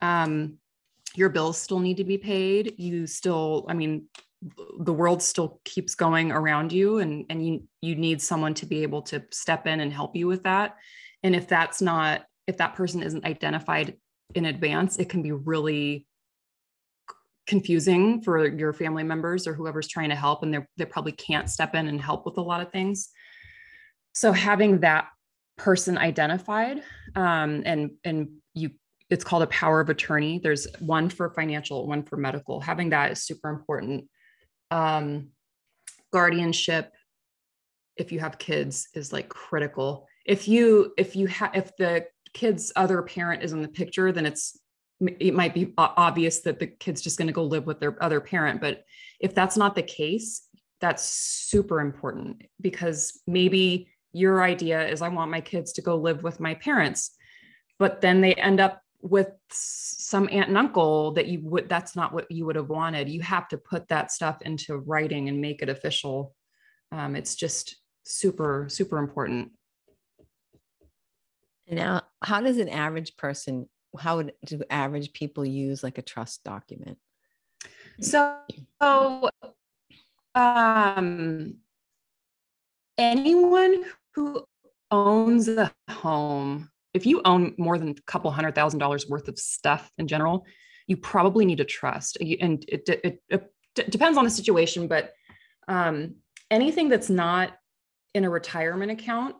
[0.00, 0.58] um,
[1.14, 2.74] your bills still need to be paid.
[2.78, 4.06] You still, I mean,
[4.78, 8.82] the world still keeps going around you and, and you, you need someone to be
[8.82, 10.76] able to step in and help you with that.
[11.22, 13.96] And if that's not, if that person isn't identified
[14.34, 16.06] in advance, it can be really
[17.46, 21.48] confusing for your family members or whoever's trying to help and they they probably can't
[21.48, 23.10] step in and help with a lot of things
[24.14, 25.06] so having that
[25.56, 26.82] person identified
[27.14, 28.70] um, and and you
[29.10, 30.40] it's called a power of attorney.
[30.42, 32.60] There's one for financial, one for medical.
[32.60, 34.08] Having that is super important.
[34.70, 35.28] Um,
[36.12, 36.92] guardianship,
[37.96, 40.06] if you have kids, is like critical.
[40.24, 44.26] If you if you have if the kid's other parent is in the picture, then
[44.26, 44.58] it's
[45.00, 48.20] it might be obvious that the kid's just going to go live with their other
[48.20, 48.60] parent.
[48.60, 48.84] But
[49.20, 50.48] if that's not the case,
[50.80, 56.22] that's super important because maybe your idea is I want my kids to go live
[56.22, 57.14] with my parents,
[57.78, 62.12] but then they end up with some aunt and uncle that you would that's not
[62.12, 63.08] what you would have wanted.
[63.08, 66.34] You have to put that stuff into writing and make it official.
[66.92, 69.52] Um, it's just super super important.
[71.68, 76.44] Now how does an average person how would do average people use like a trust
[76.44, 76.98] document?
[78.00, 78.38] So,
[78.82, 79.30] so
[80.34, 81.54] um
[82.98, 84.44] anyone who
[84.90, 89.38] owns a home if you own more than a couple hundred thousand dollars worth of
[89.38, 90.46] stuff in general,
[90.86, 92.16] you probably need a trust.
[92.20, 95.12] And it, it, it, it depends on the situation, but
[95.68, 96.16] um,
[96.50, 97.52] anything that's not
[98.14, 99.36] in a retirement account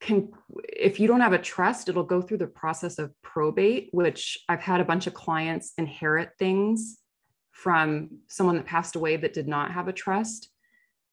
[0.00, 0.30] can,
[0.68, 4.60] if you don't have a trust, it'll go through the process of probate, which I've
[4.60, 6.98] had a bunch of clients inherit things
[7.52, 10.50] from someone that passed away that did not have a trust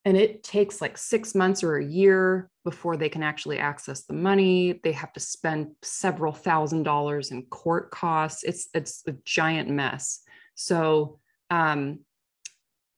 [0.07, 4.13] and it takes like six months or a year before they can actually access the
[4.13, 4.79] money.
[4.83, 8.43] They have to spend several thousand dollars in court costs.
[8.43, 10.21] It's it's a giant mess.
[10.55, 11.99] So um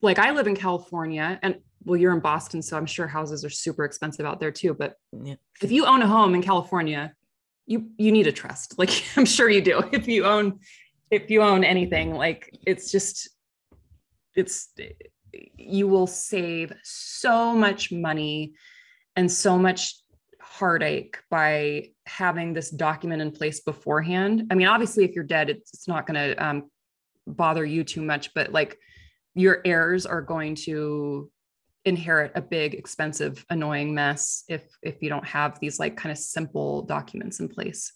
[0.02, 3.50] like i live in california and well you're in boston so i'm sure houses are
[3.50, 5.36] super expensive out there too but yeah.
[5.62, 7.14] if you own a home in california
[7.70, 8.78] you you need a trust.
[8.78, 9.82] Like i'm sure you do.
[9.94, 10.60] If you own
[11.12, 13.30] if you own anything like it's just
[14.36, 14.70] it's
[15.58, 18.54] you will save so much money
[19.16, 19.96] and so much
[20.42, 24.48] heartache by having this document in place beforehand.
[24.52, 26.72] I mean, obviously, if you're dead, it's, it's not going to um,
[27.28, 28.78] bother you too much, but like
[29.36, 31.30] your heirs are going to
[31.86, 36.18] inherit a big, expensive, annoying mess if if you don't have these like kind of
[36.18, 37.94] simple documents in place.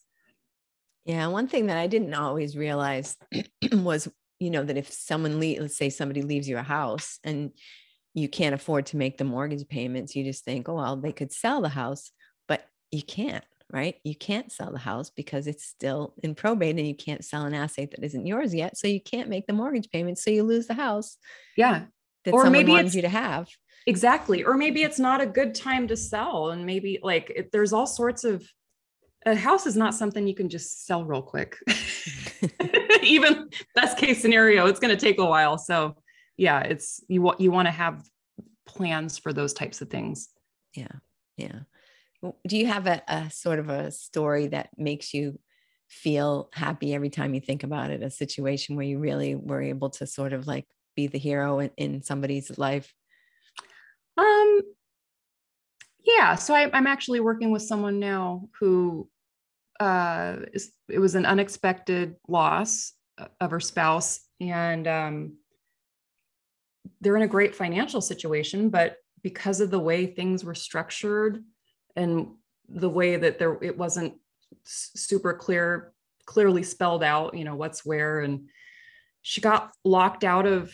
[1.05, 3.17] Yeah, one thing that I didn't always realize
[3.73, 4.07] was
[4.43, 7.51] you know that if someone le- let's say somebody leaves you a house and
[8.13, 11.31] you can't afford to make the mortgage payments you just think oh well they could
[11.31, 12.11] sell the house
[12.47, 13.95] but you can't right?
[14.03, 17.55] You can't sell the house because it's still in probate and you can't sell an
[17.55, 20.67] asset that isn't yours yet so you can't make the mortgage payments so you lose
[20.67, 21.17] the house
[21.57, 21.85] yeah.
[22.23, 23.49] that or maybe wanted you to have.
[23.87, 27.73] Exactly or maybe it's not a good time to sell and maybe like it, there's
[27.73, 28.47] all sorts of
[29.25, 31.57] a house is not something you can just sell real quick.
[33.03, 35.57] Even best case scenario, it's going to take a while.
[35.57, 35.95] So,
[36.37, 38.03] yeah, it's you want you want to have
[38.65, 40.29] plans for those types of things.
[40.75, 40.91] Yeah,
[41.37, 41.59] yeah.
[42.47, 45.39] Do you have a, a sort of a story that makes you
[45.89, 48.01] feel happy every time you think about it?
[48.01, 51.71] A situation where you really were able to sort of like be the hero in,
[51.77, 52.93] in somebody's life?
[54.17, 54.61] Um,
[56.05, 59.09] yeah, so I, am actually working with someone now who
[59.83, 60.37] uh,
[60.87, 62.93] it was an unexpected loss
[63.39, 65.37] of her spouse, and um,
[67.01, 71.43] they're in a great financial situation, but because of the way things were structured
[71.95, 72.27] and
[72.69, 74.13] the way that there it wasn't
[74.63, 75.93] super clear
[76.25, 78.47] clearly spelled out you know what's where and
[79.21, 80.73] she got locked out of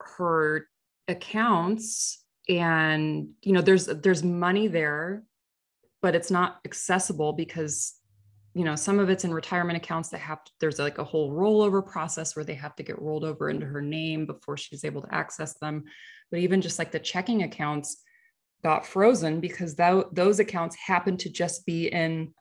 [0.00, 0.66] her
[1.08, 5.24] accounts and you know there's there's money there
[6.02, 7.94] but it's not accessible because
[8.56, 11.86] you know some of it's in retirement accounts that have there's like a whole rollover
[11.86, 15.14] process where they have to get rolled over into her name before she's able to
[15.14, 15.84] access them.
[16.30, 18.02] But even just like the checking accounts
[18.64, 22.32] got frozen because that, those accounts happen to just be in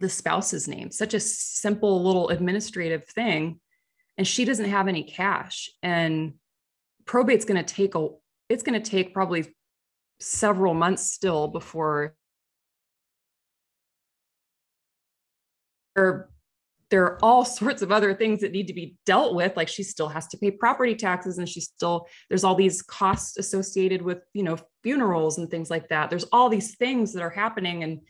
[0.00, 0.90] the spouse's name.
[0.90, 3.60] Such a simple little administrative thing.
[4.16, 5.68] And she doesn't have any cash.
[5.82, 6.32] And
[7.04, 8.08] probate's going to take a
[8.48, 9.54] it's going to take probably
[10.18, 12.14] several months still before
[15.94, 16.28] there,
[16.90, 19.82] there are all sorts of other things that need to be dealt with like she
[19.82, 24.18] still has to pay property taxes and she still there's all these costs associated with
[24.34, 26.10] you know funerals and things like that.
[26.10, 28.00] There's all these things that are happening and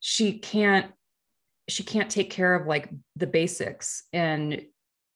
[0.00, 0.92] she can't
[1.68, 4.04] she can't take care of like the basics.
[4.12, 4.62] And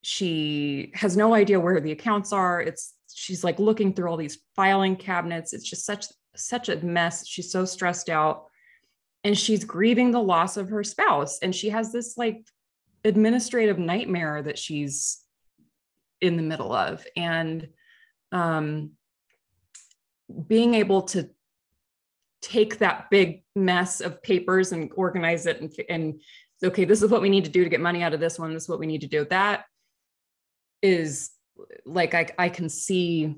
[0.03, 2.61] she has no idea where the accounts are.
[2.61, 5.53] It's she's like looking through all these filing cabinets.
[5.53, 6.07] It's just such
[6.37, 7.27] such a mess.
[7.27, 8.47] She's so stressed out
[9.25, 12.47] and she's grieving the loss of her spouse and she has this like
[13.05, 15.23] administrative nightmare that she's
[16.21, 17.69] in the middle of and
[18.33, 18.91] um
[20.47, 21.31] being able to
[22.43, 26.21] take that big mess of papers and organize it and, and
[26.63, 28.53] okay this is what we need to do to get money out of this one
[28.53, 29.65] this is what we need to do that
[30.83, 31.31] is
[31.85, 33.37] like I, I can see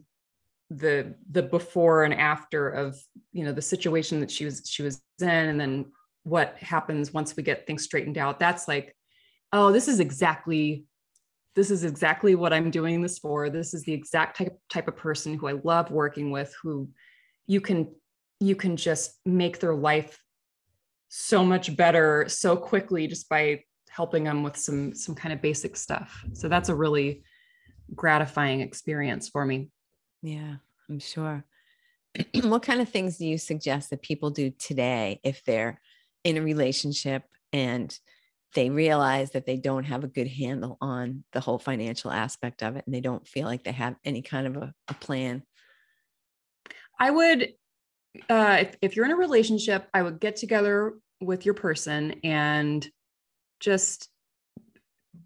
[0.70, 2.96] the the before and after of
[3.32, 5.86] you know the situation that she was she was in and then
[6.22, 8.38] what happens once we get things straightened out.
[8.38, 8.94] That's like
[9.52, 10.84] oh this is exactly
[11.56, 13.50] this is exactly what i'm doing this for.
[13.50, 16.88] This is the exact type type of person who i love working with who
[17.46, 17.92] you can
[18.38, 20.22] you can just make their life
[21.08, 25.76] so much better so quickly just by helping them with some some kind of basic
[25.76, 26.24] stuff.
[26.34, 27.24] So that's a really
[27.96, 29.68] gratifying experience for me
[30.22, 30.56] yeah,
[30.88, 31.44] I'm sure.
[32.42, 35.80] what kind of things do you suggest that people do today if they're
[36.24, 37.96] in a relationship and
[38.54, 42.76] they realize that they don't have a good handle on the whole financial aspect of
[42.76, 45.42] it and they don't feel like they have any kind of a, a plan?
[46.98, 47.54] I would,
[48.28, 52.86] uh, if, if you're in a relationship, I would get together with your person and
[53.60, 54.08] just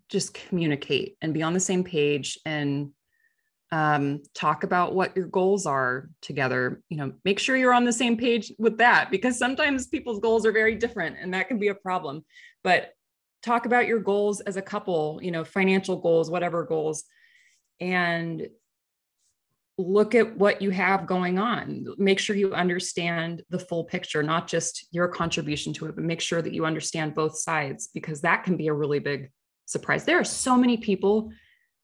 [0.09, 2.91] just communicate and be on the same page and
[3.75, 7.93] um, talk about what your goals are together you know make sure you're on the
[7.93, 11.69] same page with that because sometimes people's goals are very different and that can be
[11.69, 12.25] a problem.
[12.63, 12.91] But
[13.43, 17.03] talk about your goals as a couple you know financial goals whatever goals
[17.81, 18.47] and
[19.77, 21.85] look at what you have going on.
[21.99, 26.21] Make sure you understand the full picture not just your contribution to it but make
[26.21, 29.33] sure that you understand both sides because that can be a really big
[29.67, 30.05] surprise.
[30.05, 31.33] There are so many people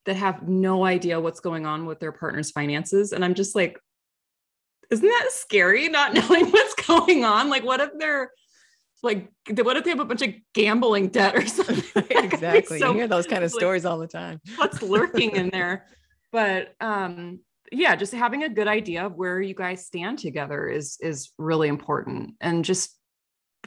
[0.06, 3.12] that have no idea what's going on with their partner's finances.
[3.12, 3.78] And I'm just like,
[4.90, 7.48] isn't that scary not knowing what's going on?
[7.48, 8.30] Like, what if they're
[9.02, 12.04] like, what if they have a bunch of gambling debt or something?
[12.10, 12.78] exactly.
[12.78, 14.40] so, you hear those kind of like, stories all the time.
[14.56, 15.86] what's lurking in there?
[16.32, 17.40] But um,
[17.72, 21.68] yeah, just having a good idea of where you guys stand together is is really
[21.68, 22.34] important.
[22.40, 22.96] And just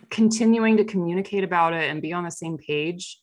[0.10, 3.20] continuing to communicate about it and be on the same page,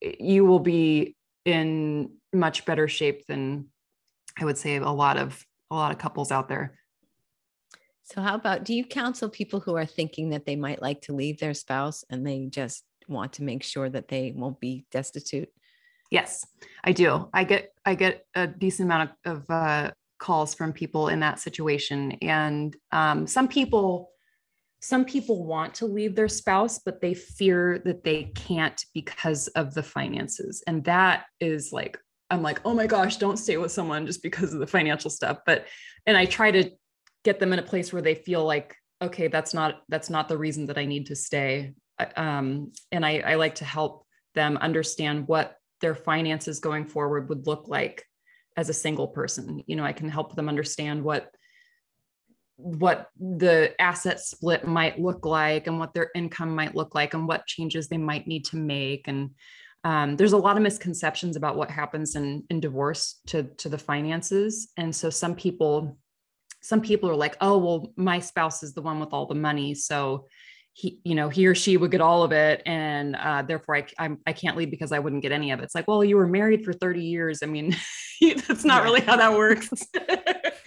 [0.00, 3.66] you will be in much better shape than
[4.38, 6.78] I would say a lot of a lot of couples out there.
[8.02, 11.12] So how about do you counsel people who are thinking that they might like to
[11.12, 15.48] leave their spouse and they just want to make sure that they won't be destitute?
[16.10, 16.44] Yes,
[16.82, 17.28] I do.
[17.32, 21.38] I get I get a decent amount of, of uh, calls from people in that
[21.38, 24.10] situation, and um, some people
[24.80, 29.74] some people want to leave their spouse, but they fear that they can't because of
[29.74, 30.62] the finances.
[30.66, 31.98] And that is like,
[32.30, 35.38] I'm like, oh my gosh, don't stay with someone just because of the financial stuff.
[35.44, 35.66] But,
[36.06, 36.70] and I try to
[37.24, 40.38] get them in a place where they feel like, okay, that's not, that's not the
[40.38, 41.74] reason that I need to stay.
[42.16, 47.46] Um, and I, I like to help them understand what their finances going forward would
[47.46, 48.04] look like
[48.56, 49.62] as a single person.
[49.66, 51.30] You know, I can help them understand what
[52.62, 57.26] what the asset split might look like and what their income might look like and
[57.26, 59.30] what changes they might need to make and
[59.84, 63.78] um, there's a lot of misconceptions about what happens in, in divorce to, to the
[63.78, 64.70] finances.
[64.76, 65.96] And so some people
[66.62, 69.74] some people are like oh well my spouse is the one with all the money
[69.74, 70.26] so
[70.74, 73.86] he you know he or she would get all of it and uh, therefore I,
[73.98, 75.64] I'm, I can't leave because i wouldn't get any of it.
[75.64, 77.40] It's like well you were married for 30 years.
[77.42, 77.74] I mean
[78.46, 79.70] that's not really how that works.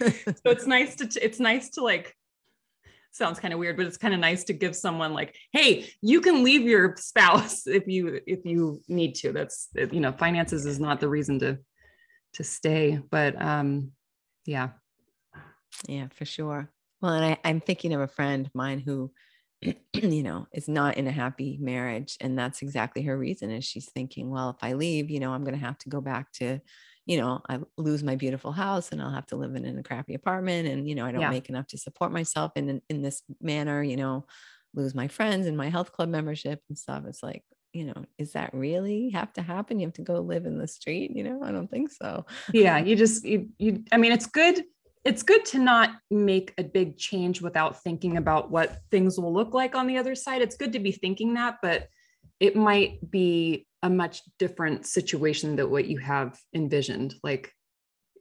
[0.00, 2.14] So it's nice to it's nice to like
[3.14, 6.20] sounds kind of weird but it's kind of nice to give someone like hey you
[6.20, 10.80] can leave your spouse if you if you need to that's you know finances is
[10.80, 11.58] not the reason to
[12.32, 13.92] to stay but um
[14.46, 14.70] Yeah.
[15.88, 16.70] Yeah, for sure.
[17.00, 19.12] Well, and I, I'm thinking of a friend mine who,
[19.92, 22.16] you know, is not in a happy marriage.
[22.20, 25.44] And that's exactly her reason is she's thinking, well, if I leave, you know, I'm
[25.44, 26.60] going to have to go back to,
[27.06, 29.82] you know, I lose my beautiful house and I'll have to live in, in a
[29.82, 30.68] crappy apartment.
[30.68, 31.30] And, you know, I don't yeah.
[31.30, 34.26] make enough to support myself in, in, in this manner, you know,
[34.74, 37.04] lose my friends and my health club membership and stuff.
[37.06, 37.42] It's like,
[37.72, 39.78] you know, is that really have to happen?
[39.78, 41.40] You have to go live in the street, you know?
[41.42, 42.24] I don't think so.
[42.52, 44.64] Yeah, you just you, you I mean, it's good
[45.04, 49.52] it's good to not make a big change without thinking about what things will look
[49.52, 50.40] like on the other side.
[50.40, 51.88] It's good to be thinking that, but
[52.40, 57.14] it might be a much different situation than what you have envisioned.
[57.22, 57.52] Like,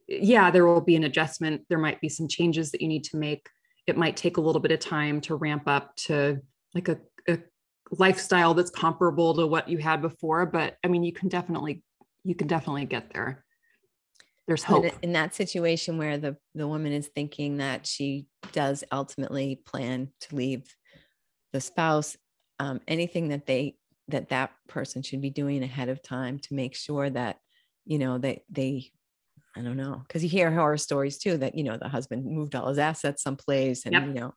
[0.08, 1.62] yeah, there will be an adjustment.
[1.70, 3.48] There might be some changes that you need to make.
[3.88, 6.42] It might take a little bit of time to ramp up to
[6.76, 7.00] like a,
[7.30, 7.40] a
[7.92, 10.46] lifestyle that's comparable to what you had before.
[10.46, 11.82] But I mean, you can definitely,
[12.26, 13.46] you can definitely get there
[14.46, 19.62] there's hope in that situation where the the woman is thinking that she does ultimately
[19.66, 20.64] plan to leave
[21.54, 22.18] the spouse
[22.60, 23.78] um, anything that they
[24.14, 27.38] that that person should be doing ahead of time to make sure that
[27.86, 28.90] you know they they
[29.56, 32.56] i don't know because you hear horror stories too that you know the husband moved
[32.56, 34.06] all his assets someplace and yep.
[34.06, 34.34] you know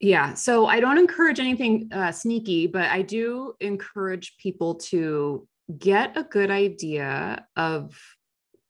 [0.00, 5.46] yeah so i don't encourage anything uh, sneaky but i do encourage people to
[5.78, 7.94] get a good idea of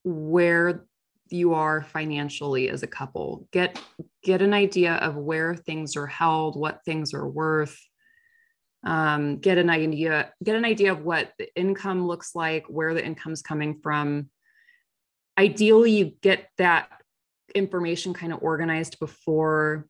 [0.02, 0.84] where
[1.30, 3.80] you are financially as a couple get
[4.24, 7.78] get an idea of where things are held what things are worth
[8.84, 13.04] um, get an idea get an idea of what the income looks like where the
[13.04, 14.30] income's coming from.
[15.36, 16.88] Ideally you get that
[17.54, 19.86] information kind of organized before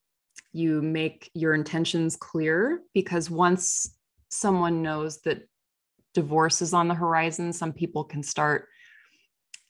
[0.53, 3.95] you make your intentions clear because once
[4.30, 5.47] someone knows that
[6.14, 8.68] divorce is on the horizon some people can start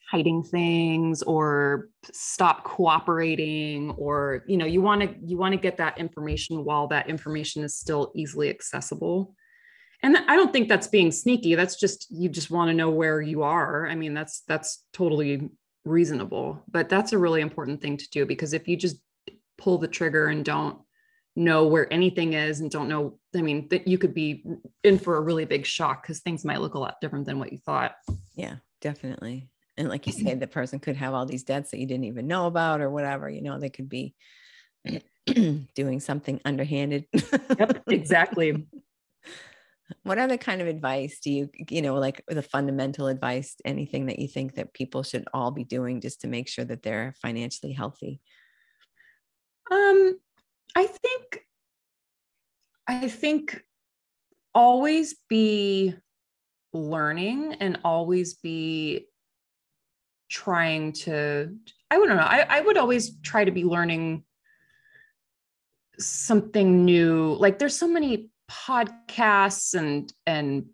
[0.09, 5.77] hiding things or stop cooperating or you know you want to you want to get
[5.77, 9.35] that information while that information is still easily accessible.
[10.01, 11.55] And i don't think that's being sneaky.
[11.55, 13.87] That's just you just want to know where you are.
[13.87, 15.49] I mean that's that's totally
[15.85, 16.63] reasonable.
[16.69, 18.97] But that's a really important thing to do because if you just
[19.57, 20.79] pull the trigger and don't
[21.35, 24.43] know where anything is and don't know i mean that you could be
[24.83, 27.51] in for a really big shock because things might look a lot different than what
[27.51, 27.93] you thought.
[28.35, 29.49] Yeah definitely
[29.79, 32.27] and like you say the person could have all these debts that you didn't even
[32.27, 34.13] know about or whatever you know they could be
[35.75, 37.05] doing something underhanded.
[37.57, 38.67] Yep exactly.
[40.03, 44.19] What other kind of advice do you you know like the fundamental advice anything that
[44.19, 47.73] you think that people should all be doing just to make sure that they're financially
[47.73, 48.21] healthy?
[49.71, 50.19] Um
[50.75, 51.39] i think
[52.87, 53.63] i think
[54.53, 55.95] always be
[56.71, 59.07] learning and always be
[60.29, 61.55] trying to
[61.91, 62.15] i don't know.
[62.15, 64.23] I, I would always try to be learning
[65.97, 67.35] something new.
[67.39, 70.65] Like there's so many podcasts and and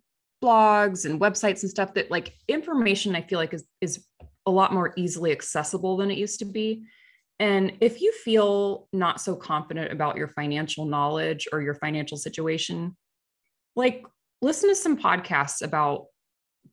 [0.43, 4.05] blogs and websites and stuff that like information i feel like is is
[4.45, 6.85] a lot more easily accessible than it used to be.
[7.39, 12.95] And if you feel not so confident about your financial knowledge or your financial situation
[13.75, 14.05] like
[14.41, 16.05] listen to some podcasts about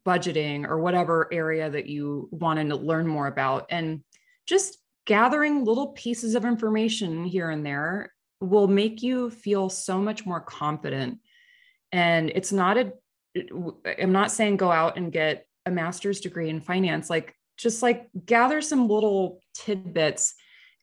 [0.07, 3.67] budgeting or whatever area that you want to learn more about.
[3.71, 4.03] And
[4.47, 10.27] just gathering little pieces of information here and there will make you feel so much
[10.27, 11.19] more confident.
[11.93, 12.93] And it's not a,
[13.99, 18.09] I'm not saying go out and get a master's degree in finance, like just like
[18.27, 20.35] gather some little tidbits.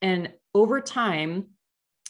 [0.01, 1.47] And over time,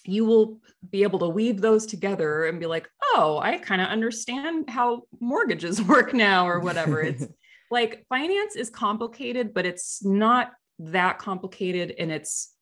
[0.09, 3.87] you will be able to weave those together and be like, oh, I kind of
[3.87, 7.01] understand how mortgages work now or whatever.
[7.01, 7.25] It's
[7.71, 11.93] like finance is complicated, but it's not that complicated.
[11.97, 12.53] And it's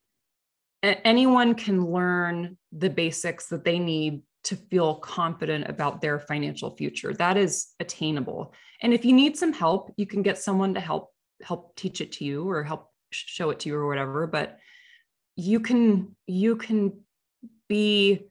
[0.83, 7.13] anyone can learn the basics that they need to feel confident about their financial future.
[7.13, 8.53] That is attainable.
[8.81, 11.11] And if you need some help, you can get someone to help
[11.43, 14.57] help teach it to you or help show it to you or whatever, but
[15.35, 16.99] you can you can
[17.67, 18.27] be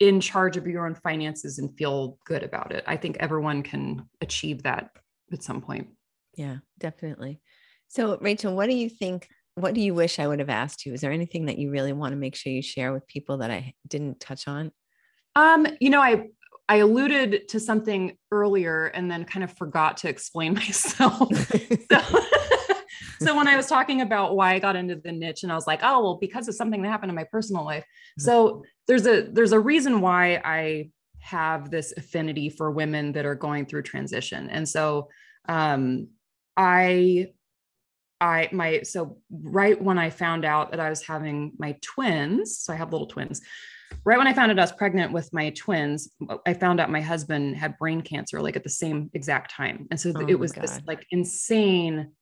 [0.00, 2.84] in charge of your own finances and feel good about it.
[2.86, 4.90] I think everyone can achieve that
[5.32, 5.88] at some point.
[6.36, 7.40] Yeah, definitely.
[7.88, 9.28] So, Rachel, what do you think?
[9.54, 10.92] What do you wish I would have asked you?
[10.92, 13.50] Is there anything that you really want to make sure you share with people that
[13.50, 14.72] I didn't touch on?
[15.36, 16.28] Um, you know, I
[16.68, 21.28] I alluded to something earlier and then kind of forgot to explain myself.
[21.90, 22.00] so
[23.18, 25.66] so when I was talking about why I got into the niche and I was
[25.66, 27.84] like, oh, well, because of something that happened in my personal life.
[27.84, 28.24] Mm-hmm.
[28.24, 30.90] So there's a there's a reason why I
[31.20, 34.50] have this affinity for women that are going through transition.
[34.50, 35.08] And so
[35.48, 36.08] um
[36.56, 37.28] I
[38.20, 42.72] I my so right when I found out that I was having my twins, so
[42.72, 43.40] I have little twins.
[44.04, 46.10] Right when I found out I was pregnant with my twins,
[46.46, 49.86] I found out my husband had brain cancer like at the same exact time.
[49.90, 52.12] And so oh it was this like insane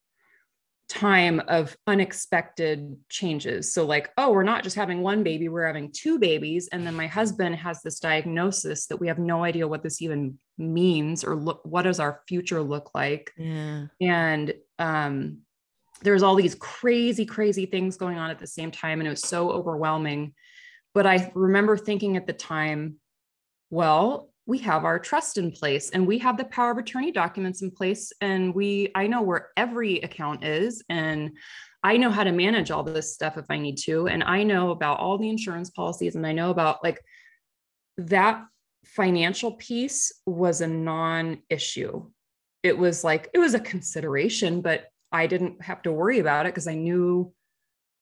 [0.92, 3.72] time of unexpected changes.
[3.72, 6.68] So, like, oh, we're not just having one baby, we're having two babies.
[6.70, 10.38] And then my husband has this diagnosis that we have no idea what this even
[10.58, 13.32] means or look what does our future look like.
[13.38, 13.86] Yeah.
[14.00, 15.38] And um,
[16.02, 19.00] there's all these crazy, crazy things going on at the same time.
[19.00, 20.34] And it was so overwhelming.
[20.92, 22.96] But I remember thinking at the time,
[23.70, 27.62] well, we have our trust in place and we have the power of attorney documents
[27.62, 28.12] in place.
[28.20, 31.30] And we i know where every account is and
[31.82, 34.08] i know how to manage all this stuff if i need to.
[34.08, 37.00] And i know about all the insurance policies and i know about like
[37.98, 38.44] that
[38.84, 42.10] financial piece was a non-issue.
[42.62, 46.52] It was like it was a consideration but i didn't have to worry about it
[46.52, 47.32] because i knew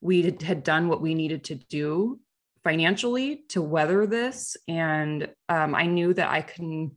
[0.00, 2.18] we had done what we needed to do
[2.64, 4.56] financially to weather this.
[4.68, 6.92] And um, I knew that I can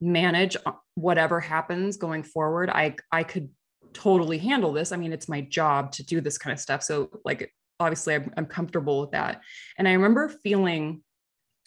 [0.00, 2.70] manage uh, whatever happens going forward.
[2.70, 3.50] I, I could
[3.92, 4.92] totally handle this.
[4.92, 6.82] I mean, it's my job to do this kind of stuff.
[6.82, 9.42] So, like, obviously, I'm, I'm comfortable with that.
[9.78, 11.02] And I remember feeling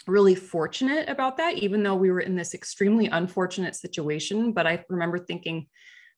[0.07, 4.51] really fortunate about that, even though we were in this extremely unfortunate situation.
[4.51, 5.67] But I remember thinking,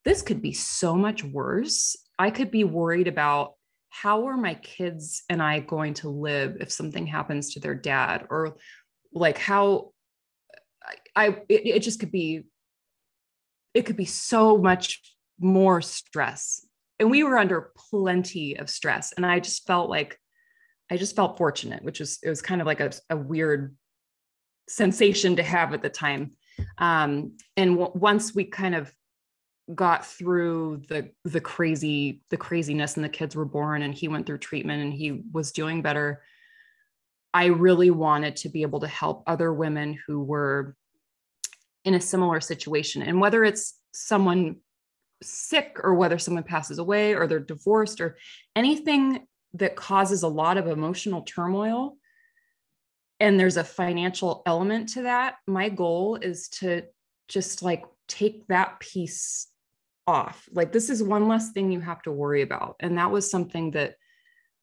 [0.04, 1.96] this could be so much worse.
[2.18, 3.54] I could be worried about
[4.02, 8.26] how are my kids and I going to live if something happens to their dad?
[8.28, 8.56] Or
[9.12, 9.92] like how
[11.14, 12.44] I, it, it just could be
[13.74, 15.02] it could be so much
[15.38, 16.66] more stress.
[16.98, 19.12] And we were under plenty of stress.
[19.12, 20.18] And I just felt like
[20.90, 23.74] I just felt fortunate which was it was kind of like a, a weird
[24.68, 26.32] sensation to have at the time.
[26.78, 28.92] Um, and w- once we kind of
[29.74, 34.24] got through the the crazy the craziness and the kids were born and he went
[34.24, 36.22] through treatment and he was doing better
[37.34, 40.76] i really wanted to be able to help other women who were
[41.86, 43.00] in a similar situation.
[43.00, 44.56] And whether it's someone
[45.22, 48.18] sick or whether someone passes away or they're divorced or
[48.54, 51.96] anything that causes a lot of emotional turmoil
[53.18, 56.82] and there's a financial element to that my goal is to
[57.28, 59.46] just like take that piece
[60.06, 60.48] off.
[60.52, 62.76] Like this is one less thing you have to worry about.
[62.80, 63.94] And that was something that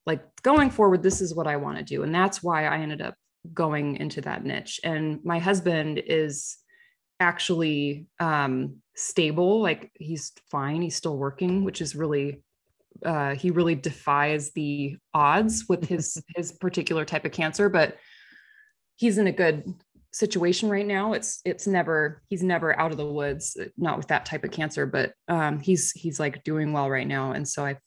[0.06, 3.02] like going forward this is what I want to do and that's why I ended
[3.02, 3.16] up
[3.54, 4.80] going into that niche.
[4.84, 6.58] And my husband is
[7.20, 12.44] actually um stable like he's fine he's still working which is really
[13.06, 17.98] uh he really defies the odds with his his particular type of cancer but
[18.98, 19.74] he's in a good
[20.14, 24.28] situation right now it's it's never he's never out of the woods not with that
[24.28, 27.32] type of cancer but um he's he's like doing well right now.
[27.32, 27.78] And so i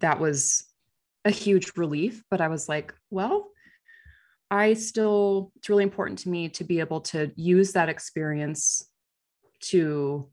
[0.00, 0.64] that was
[1.24, 3.48] a huge relief but i was like well
[4.50, 8.88] i still it's really important to me to be able to use that experience
[9.60, 10.30] to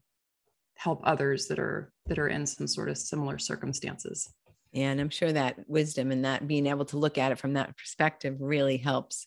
[0.76, 4.32] help others that are that are in some sort of similar circumstances.
[4.72, 7.54] Yeah, and i'm sure that wisdom and that being able to look at it from
[7.54, 9.26] that perspective really helps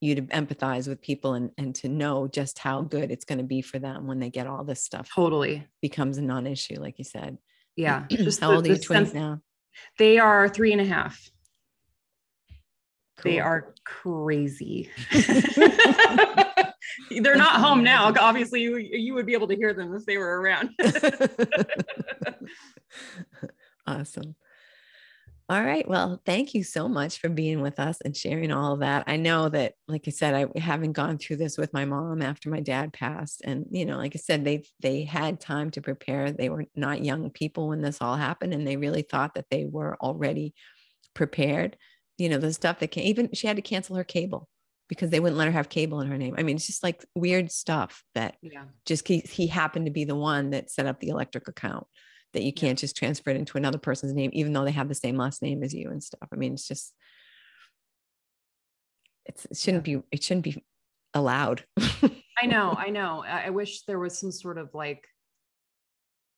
[0.00, 3.44] you to empathize with people and, and to know just how good it's going to
[3.44, 5.66] be for them when they get all this stuff totally.
[5.80, 7.38] becomes a non-issue like you said.
[7.78, 9.42] Yeah just how the, old are your twins sense, now?
[9.98, 11.30] They are three and a half.
[13.18, 13.32] Cool.
[13.32, 14.88] they are crazy.
[17.10, 20.16] They're not home now obviously you, you would be able to hear them if they
[20.16, 20.70] were around.
[23.88, 24.34] Awesome
[25.48, 25.86] all right.
[25.88, 29.04] Well, thank you so much for being with us and sharing all of that.
[29.06, 32.50] I know that, like I said, I haven't gone through this with my mom after
[32.50, 33.42] my dad passed.
[33.44, 36.32] And, you know, like I said, they they had time to prepare.
[36.32, 39.66] They were not young people when this all happened, and they really thought that they
[39.66, 40.52] were already
[41.14, 41.76] prepared.
[42.18, 44.48] You know, the stuff that can even she had to cancel her cable
[44.88, 46.34] because they wouldn't let her have cable in her name.
[46.36, 48.64] I mean, it's just like weird stuff that yeah.
[48.84, 51.86] just he, he happened to be the one that set up the electric account
[52.36, 54.94] that you can't just transfer it into another person's name, even though they have the
[54.94, 56.28] same last name as you and stuff.
[56.30, 56.92] I mean, it's just,
[59.24, 60.62] it's, it shouldn't be, it shouldn't be
[61.14, 61.64] allowed.
[61.78, 63.24] I know, I know.
[63.26, 65.08] I wish there was some sort of like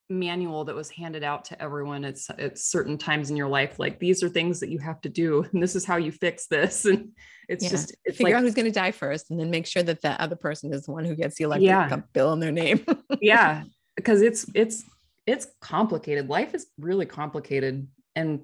[0.08, 3.80] manual that was handed out to everyone at, at certain times in your life.
[3.80, 6.46] Like these are things that you have to do, and this is how you fix
[6.46, 6.86] this.
[6.94, 7.10] And
[7.48, 7.70] it's yeah.
[7.70, 10.02] just it's figure like, out who's going to die first, and then make sure that
[10.02, 12.00] the other person is the one who gets the electric yeah.
[12.12, 12.84] bill in their name.
[13.22, 13.64] yeah,
[13.96, 14.84] because it's it's
[15.28, 16.28] it's complicated.
[16.28, 18.40] Life is really complicated and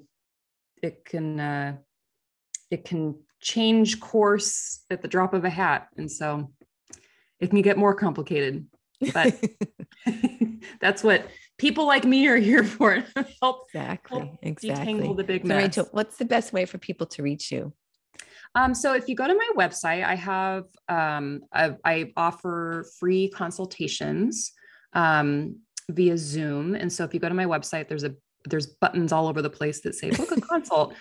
[0.82, 1.76] it can uh,
[2.70, 5.88] it can change course at the drop of a hat.
[5.96, 6.52] And so
[7.40, 8.66] it can get more complicated.
[9.12, 9.42] But
[10.80, 11.26] that's what
[11.58, 13.04] people like me are here for
[13.42, 14.94] help exactly, help exactly.
[14.94, 15.62] Detangle the big so mess.
[15.62, 17.72] Rachel, what's the best way for people to reach you?
[18.54, 23.28] Um, so if you go to my website, I have um, I, I offer free
[23.28, 24.52] consultations
[24.92, 25.56] um,
[25.90, 28.14] via Zoom, and so if you go to my website, there's a
[28.46, 30.92] there's buttons all over the place that say book a consult.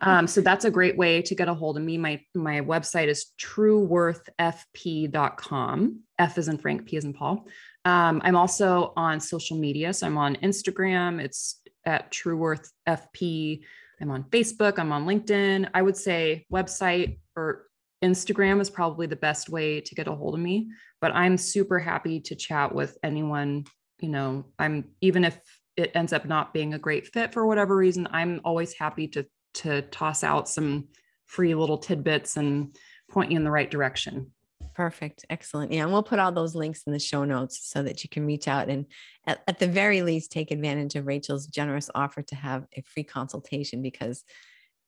[0.00, 1.98] Um, so that's a great way to get a hold of me.
[1.98, 6.00] My my website is trueworthfp.com.
[6.18, 7.46] F is in Frank, P is in Paul.
[7.84, 9.92] Um, I'm also on social media.
[9.92, 11.22] So I'm on Instagram.
[11.22, 13.60] It's at trueworthfp.
[14.00, 14.78] I'm on Facebook.
[14.78, 15.70] I'm on LinkedIn.
[15.72, 17.66] I would say website or
[18.02, 20.68] Instagram is probably the best way to get a hold of me.
[21.00, 23.64] But I'm super happy to chat with anyone.
[24.00, 25.40] You know, I'm even if
[25.76, 29.26] it ends up not being a great fit for whatever reason, I'm always happy to
[29.54, 30.88] to toss out some
[31.24, 32.76] free little tidbits and
[33.10, 34.30] point you in the right direction.
[34.74, 35.24] Perfect.
[35.30, 35.72] Excellent.
[35.72, 35.84] Yeah.
[35.84, 38.46] And we'll put all those links in the show notes so that you can reach
[38.46, 38.84] out and
[39.26, 43.02] at, at, the very least take advantage of Rachel's generous offer to have a free
[43.02, 44.22] consultation because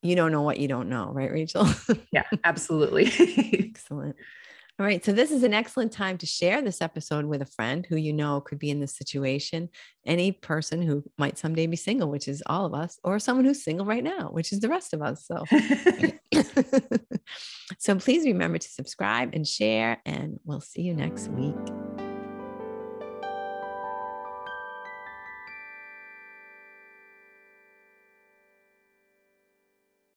[0.03, 1.67] you don't know what you don't know, right, Rachel?
[2.13, 3.07] yeah, absolutely.
[3.71, 4.17] Excellent.
[4.81, 5.05] All right.
[5.05, 8.13] So, this is an excellent time to share this episode with a friend who you
[8.13, 9.71] know could be in this situation,
[10.07, 13.65] any person who might someday be single, which is all of us, or someone who's
[13.65, 15.27] single right now, which is the rest of us.
[15.27, 15.45] So,
[17.79, 21.57] so please remember to subscribe and share, and we'll see you next week.